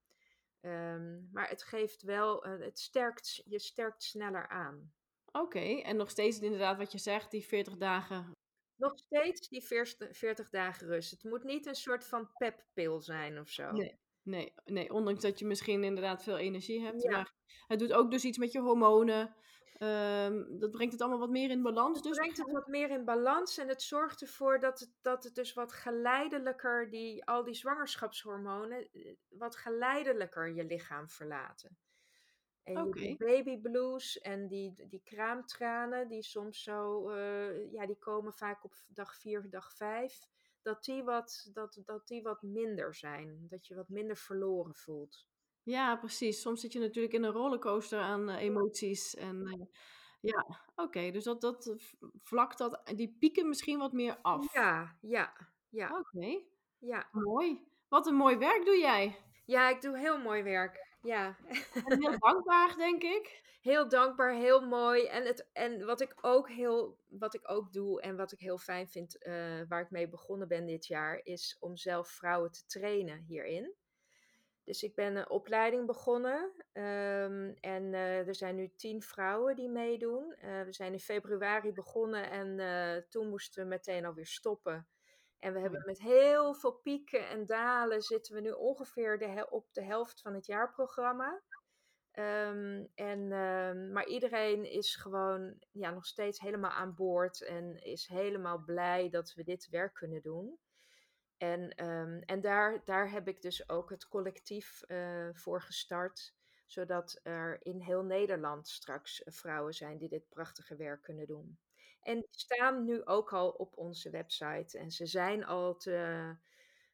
Um, 0.65 1.29
maar 1.31 1.49
het 1.49 1.63
geeft 1.63 2.01
wel, 2.01 2.43
het 2.43 2.79
sterkt, 2.79 3.41
je 3.45 3.59
sterkt 3.59 4.03
sneller 4.03 4.47
aan. 4.47 4.93
Oké, 5.31 5.59
en 5.59 5.95
nog 5.95 6.09
steeds 6.09 6.39
inderdaad 6.39 6.77
wat 6.77 6.91
je 6.91 6.97
zegt, 6.97 7.31
die 7.31 7.45
40 7.45 7.77
dagen. 7.77 8.31
Nog 8.75 8.99
steeds 8.99 9.47
die 9.47 9.63
40, 9.63 10.17
40 10.17 10.49
dagen 10.49 10.87
rust. 10.87 11.11
Het 11.11 11.23
moet 11.23 11.43
niet 11.43 11.65
een 11.65 11.75
soort 11.75 12.05
van 12.05 12.29
peppil 12.37 13.01
zijn 13.01 13.39
of 13.39 13.49
zo. 13.49 13.71
Nee, 13.71 13.99
nee, 14.21 14.53
nee, 14.65 14.93
ondanks 14.93 15.21
dat 15.21 15.39
je 15.39 15.45
misschien 15.45 15.83
inderdaad 15.83 16.23
veel 16.23 16.37
energie 16.37 16.81
hebt. 16.81 17.03
Ja. 17.03 17.11
Maar 17.11 17.33
het 17.67 17.79
doet 17.79 17.93
ook 17.93 18.11
dus 18.11 18.23
iets 18.23 18.37
met 18.37 18.51
je 18.51 18.59
hormonen. 18.59 19.35
Um, 19.79 20.59
dat 20.59 20.71
brengt 20.71 20.91
het 20.91 21.01
allemaal 21.01 21.19
wat 21.19 21.29
meer 21.29 21.49
in 21.49 21.61
balans. 21.61 22.01
Dus. 22.01 22.17
brengt 22.17 22.37
het 22.37 22.51
wat 22.51 22.67
meer 22.67 22.89
in 22.89 23.05
balans 23.05 23.57
en 23.57 23.67
het 23.67 23.81
zorgt 23.81 24.21
ervoor 24.21 24.59
dat 24.59 24.79
het, 24.79 24.91
dat 25.01 25.23
het 25.23 25.35
dus 25.35 25.53
wat 25.53 25.73
geleidelijker, 25.73 26.89
die, 26.89 27.25
al 27.25 27.43
die 27.43 27.53
zwangerschapshormonen, 27.53 28.91
eh, 28.91 29.15
wat 29.29 29.55
geleidelijker 29.55 30.53
je 30.53 30.65
lichaam 30.65 31.09
verlaten. 31.09 31.77
En 32.63 32.77
okay. 32.77 33.01
die 33.01 33.17
baby 33.17 33.57
blues 33.57 34.19
en 34.19 34.47
die, 34.47 34.87
die 34.87 35.01
kraamtranen, 35.03 36.07
die 36.07 36.23
soms 36.23 36.63
zo, 36.63 37.09
uh, 37.11 37.71
ja, 37.71 37.85
die 37.85 37.97
komen 37.97 38.33
vaak 38.33 38.63
op 38.63 38.73
dag 38.87 39.15
4, 39.15 39.49
dag 39.49 39.73
5, 39.73 40.19
dat 40.61 40.83
die, 40.83 41.03
wat, 41.03 41.49
dat, 41.53 41.81
dat 41.85 42.07
die 42.07 42.21
wat 42.21 42.41
minder 42.41 42.95
zijn. 42.95 43.47
Dat 43.49 43.67
je 43.67 43.75
wat 43.75 43.89
minder 43.89 44.17
verloren 44.17 44.75
voelt. 44.75 45.27
Ja, 45.63 45.95
precies. 45.95 46.41
Soms 46.41 46.61
zit 46.61 46.73
je 46.73 46.79
natuurlijk 46.79 47.13
in 47.13 47.23
een 47.23 47.31
rollercoaster 47.31 47.99
aan 47.99 48.29
uh, 48.29 48.41
emoties. 48.41 49.15
En 49.15 49.35
uh, 49.35 49.65
ja, 50.21 50.45
oké. 50.75 50.81
Okay. 50.81 51.11
Dus 51.11 51.23
dat, 51.23 51.41
dat 51.41 51.75
vlakt 52.21 52.57
dat, 52.57 52.81
die 52.95 53.15
pieken 53.19 53.47
misschien 53.47 53.79
wat 53.79 53.93
meer 53.93 54.17
af. 54.21 54.53
Ja, 54.53 54.97
ja, 55.01 55.33
ja. 55.69 55.87
Oké. 55.87 56.17
Okay. 56.17 56.45
Ja. 56.79 57.07
Mooi. 57.11 57.67
Wat 57.89 58.07
een 58.07 58.15
mooi 58.15 58.37
werk 58.37 58.65
doe 58.65 58.77
jij. 58.77 59.17
Ja, 59.45 59.69
ik 59.69 59.81
doe 59.81 59.97
heel 59.97 60.17
mooi 60.17 60.43
werk. 60.43 60.91
Ja. 61.01 61.37
En 61.85 62.01
heel 62.01 62.17
dankbaar, 62.17 62.75
denk 62.77 63.03
ik. 63.03 63.41
Heel 63.63 63.89
dankbaar, 63.89 64.33
heel 64.33 64.61
mooi. 64.61 65.05
En, 65.05 65.25
het, 65.25 65.49
en 65.53 65.85
wat 65.85 66.01
ik 66.01 66.15
ook 66.21 66.49
heel, 66.49 66.97
wat 67.07 67.33
ik 67.33 67.49
ook 67.49 67.73
doe 67.73 68.01
en 68.01 68.15
wat 68.15 68.31
ik 68.31 68.39
heel 68.39 68.57
fijn 68.57 68.87
vind, 68.87 69.25
uh, 69.25 69.61
waar 69.67 69.81
ik 69.81 69.91
mee 69.91 70.09
begonnen 70.09 70.47
ben 70.47 70.65
dit 70.65 70.87
jaar, 70.87 71.19
is 71.23 71.57
om 71.59 71.77
zelf 71.77 72.09
vrouwen 72.09 72.51
te 72.51 72.65
trainen 72.65 73.23
hierin. 73.27 73.73
Dus 74.63 74.83
ik 74.83 74.95
ben 74.95 75.15
een 75.15 75.29
opleiding 75.29 75.85
begonnen 75.85 76.41
um, 76.73 77.55
en 77.59 77.83
uh, 77.83 78.27
er 78.27 78.35
zijn 78.35 78.55
nu 78.55 78.71
tien 78.75 79.01
vrouwen 79.01 79.55
die 79.55 79.69
meedoen. 79.69 80.35
Uh, 80.43 80.61
we 80.61 80.73
zijn 80.73 80.93
in 80.93 80.99
februari 80.99 81.71
begonnen 81.71 82.29
en 82.29 83.05
toen 83.09 83.29
moesten 83.29 83.63
we 83.63 83.69
meteen 83.69 84.05
alweer 84.05 84.25
stoppen. 84.25 84.87
En 85.39 85.53
we 85.53 85.59
hebben 85.59 85.83
met 85.85 86.01
heel 86.01 86.53
veel 86.53 86.73
pieken 86.73 87.27
en 87.27 87.45
dalen 87.45 88.01
zitten 88.01 88.35
we 88.35 88.41
nu 88.41 88.51
ongeveer 88.51 89.17
de 89.17 89.47
op 89.49 89.73
de 89.73 89.83
helft 89.83 90.21
van 90.21 90.33
het 90.33 90.45
jaarprogramma. 90.45 91.41
Um, 92.19 92.89
en, 92.95 93.31
um, 93.31 93.91
maar 93.91 94.05
iedereen 94.05 94.71
is 94.71 94.95
gewoon 94.95 95.55
ja, 95.71 95.91
nog 95.91 96.05
steeds 96.05 96.39
helemaal 96.39 96.71
aan 96.71 96.95
boord 96.95 97.41
en 97.41 97.83
is 97.83 98.07
helemaal 98.07 98.63
blij 98.63 99.09
dat 99.09 99.33
we 99.33 99.43
dit 99.43 99.69
werk 99.69 99.93
kunnen 99.93 100.21
doen. 100.21 100.59
En, 101.43 101.85
um, 101.85 102.19
en 102.19 102.41
daar, 102.41 102.81
daar 102.85 103.11
heb 103.11 103.27
ik 103.27 103.41
dus 103.41 103.69
ook 103.69 103.89
het 103.89 104.07
collectief 104.07 104.83
uh, 104.87 105.29
voor 105.33 105.61
gestart, 105.61 106.33
zodat 106.65 107.19
er 107.23 107.65
in 107.65 107.79
heel 107.79 108.03
Nederland 108.03 108.67
straks 108.67 109.21
vrouwen 109.25 109.73
zijn 109.73 109.97
die 109.97 110.09
dit 110.09 110.29
prachtige 110.29 110.75
werk 110.75 111.01
kunnen 111.01 111.27
doen. 111.27 111.59
En 112.01 112.15
die 112.15 112.27
staan 112.31 112.83
nu 112.83 113.05
ook 113.05 113.33
al 113.33 113.49
op 113.49 113.77
onze 113.77 114.09
website. 114.09 114.77
En 114.77 114.91
ze 114.91 115.05
zijn 115.05 115.45
al 115.45 115.75
te, 115.75 116.29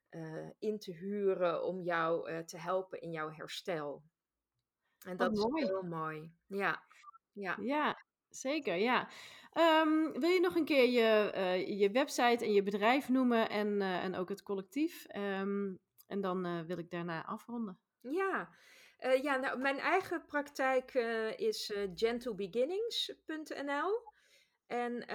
uh, 0.10 0.50
in 0.60 0.80
te 0.80 0.92
huren 0.92 1.64
om 1.64 1.82
jou 1.82 2.32
uh, 2.32 2.40
te 2.40 2.58
helpen 2.58 3.02
in 3.02 3.12
jouw 3.12 3.32
herstel. 3.32 4.04
En 5.06 5.18
dat 5.18 5.32
is 5.32 5.46
heel 5.54 5.84
mooi. 5.84 6.32
Ja. 6.46 6.84
Ja. 7.32 7.58
ja, 7.62 7.98
zeker. 8.30 8.76
Ja. 8.76 9.10
Um, 9.54 10.20
wil 10.20 10.30
je 10.30 10.40
nog 10.40 10.56
een 10.56 10.66
keer 10.66 10.90
je, 10.90 11.32
uh, 11.36 11.80
je 11.80 11.92
website 11.92 12.46
en 12.46 12.54
je 12.54 12.64
bedrijf 12.64 13.10
noemen 13.10 13.50
en, 13.50 13.82
en 13.82 14.16
ook 14.16 14.30
het 14.30 14.44
collectief? 14.44 15.06
Um, 15.16 15.80
en 16.08 16.22
dan 16.22 16.66
wil 16.66 16.78
ik 16.78 16.90
daarna 16.90 17.26
afronden. 17.26 17.80
Ja, 18.02 18.50
ja 19.22 19.36
nou, 19.36 19.60
mijn 19.60 19.80
eigen 19.80 20.26
praktijk 20.26 20.94
is 21.36 21.74
gentlebeginnings.nl. 21.94 24.08
En, 24.68 25.06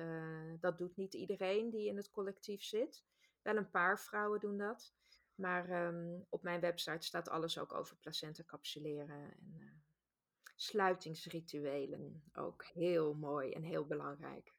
dat 0.60 0.78
doet 0.78 0.96
niet 0.98 1.14
iedereen 1.14 1.70
die 1.70 1.88
in 1.88 1.98
het 1.98 2.10
collectief 2.10 2.64
zit. 2.64 3.04
Wel 3.42 3.56
een 3.56 3.70
paar 3.70 4.00
vrouwen 4.00 4.40
doen 4.40 4.58
dat. 4.58 4.94
Maar 5.36 5.86
um, 5.88 6.26
op 6.30 6.44
mijn 6.44 6.60
website 6.60 7.06
staat 7.06 7.30
alles 7.30 7.58
ook 7.60 7.74
over 7.74 7.96
placenta 7.98 8.44
capsuleren 8.44 9.34
en 9.40 9.84
sluitingsrituelen. 10.56 12.24
Ook 12.34 12.66
heel 12.66 13.14
mooi 13.14 13.52
en 13.52 13.64
heel 13.64 13.86
belangrijk. 13.86 14.54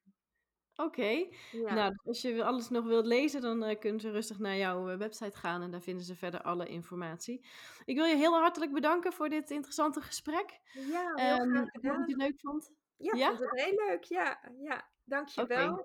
Oké, 0.84 1.00
okay. 1.00 1.32
ja. 1.52 1.74
nou 1.74 1.94
als 2.04 2.22
je 2.22 2.44
alles 2.44 2.68
nog 2.68 2.84
wilt 2.84 3.06
lezen, 3.06 3.40
dan 3.40 3.64
uh, 3.64 3.78
kunnen 3.78 4.00
ze 4.00 4.10
rustig 4.10 4.38
naar 4.38 4.56
jouw 4.56 4.90
uh, 4.90 4.96
website 4.96 5.38
gaan 5.38 5.62
en 5.62 5.70
daar 5.70 5.80
vinden 5.80 6.04
ze 6.04 6.16
verder 6.16 6.42
alle 6.42 6.66
informatie. 6.66 7.44
Ik 7.84 7.96
wil 7.96 8.04
je 8.04 8.16
heel 8.16 8.32
hartelijk 8.32 8.72
bedanken 8.72 9.12
voor 9.12 9.28
dit 9.28 9.50
interessante 9.50 10.00
gesprek. 10.00 10.60
Ja, 10.72 11.12
heel 11.14 11.40
um, 11.40 11.50
graag 11.50 11.70
gedaan. 11.70 11.98
Dat 11.98 12.08
je 12.08 12.12
het 12.12 12.22
leuk 12.22 12.40
vond. 12.40 12.72
Ja, 12.96 13.14
ja? 13.16 13.28
vond 13.28 13.50
het 13.50 13.64
heel 13.64 13.86
leuk. 13.88 14.04
Ja, 14.04 14.40
ja. 14.62 14.88
dankjewel. 15.04 15.72
Okay. 15.72 15.84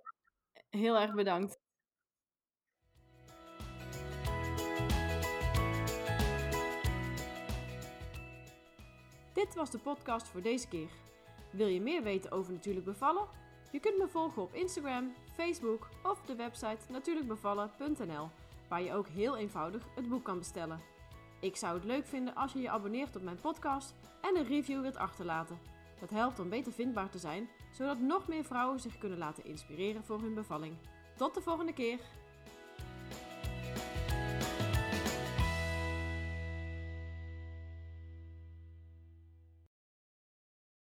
Heel 0.70 0.98
erg 0.98 1.14
bedankt. 1.14 1.60
Dit 9.34 9.56
was 9.56 9.72
de 9.72 9.80
podcast 9.80 10.28
voor 10.28 10.42
deze 10.42 10.68
keer. 10.68 10.90
Wil 11.52 11.68
je 11.68 11.82
meer 11.82 12.04
weten 12.04 12.32
over 12.32 12.54
natuurlijk 12.54 12.86
bevallen? 12.86 13.45
Je 13.72 13.80
kunt 13.80 13.98
me 13.98 14.08
volgen 14.08 14.42
op 14.42 14.54
Instagram, 14.54 15.14
Facebook 15.34 15.88
of 16.04 16.22
de 16.26 16.36
website 16.36 16.92
natuurlijkbevallen.nl, 16.92 18.30
waar 18.70 18.82
je 18.82 18.94
ook 18.94 19.08
heel 19.08 19.38
eenvoudig 19.38 19.84
het 19.96 20.10
boek 20.10 20.24
kan 20.24 20.38
bestellen. 20.38 20.82
Ik 21.40 21.56
zou 21.56 21.74
het 21.74 21.84
leuk 21.84 22.06
vinden 22.06 22.36
als 22.36 22.54
je 22.54 22.62
je 22.62 22.70
abonneert 22.70 23.16
op 23.16 23.22
mijn 23.22 23.40
podcast 23.42 23.94
en 24.22 24.38
een 24.38 24.48
review 24.48 24.82
wilt 24.82 24.98
achterlaten. 24.98 25.60
Dat 26.00 26.10
helpt 26.10 26.40
om 26.40 26.50
beter 26.50 26.72
vindbaar 26.72 27.10
te 27.10 27.18
zijn, 27.18 27.50
zodat 27.72 28.00
nog 28.00 28.28
meer 28.28 28.44
vrouwen 28.44 28.80
zich 28.80 28.98
kunnen 28.98 29.18
laten 29.18 29.46
inspireren 29.46 30.04
voor 30.04 30.22
hun 30.22 30.34
bevalling. 30.34 30.76
Tot 31.18 31.34
de 31.34 31.42
volgende 31.42 31.74
keer! 31.74 32.00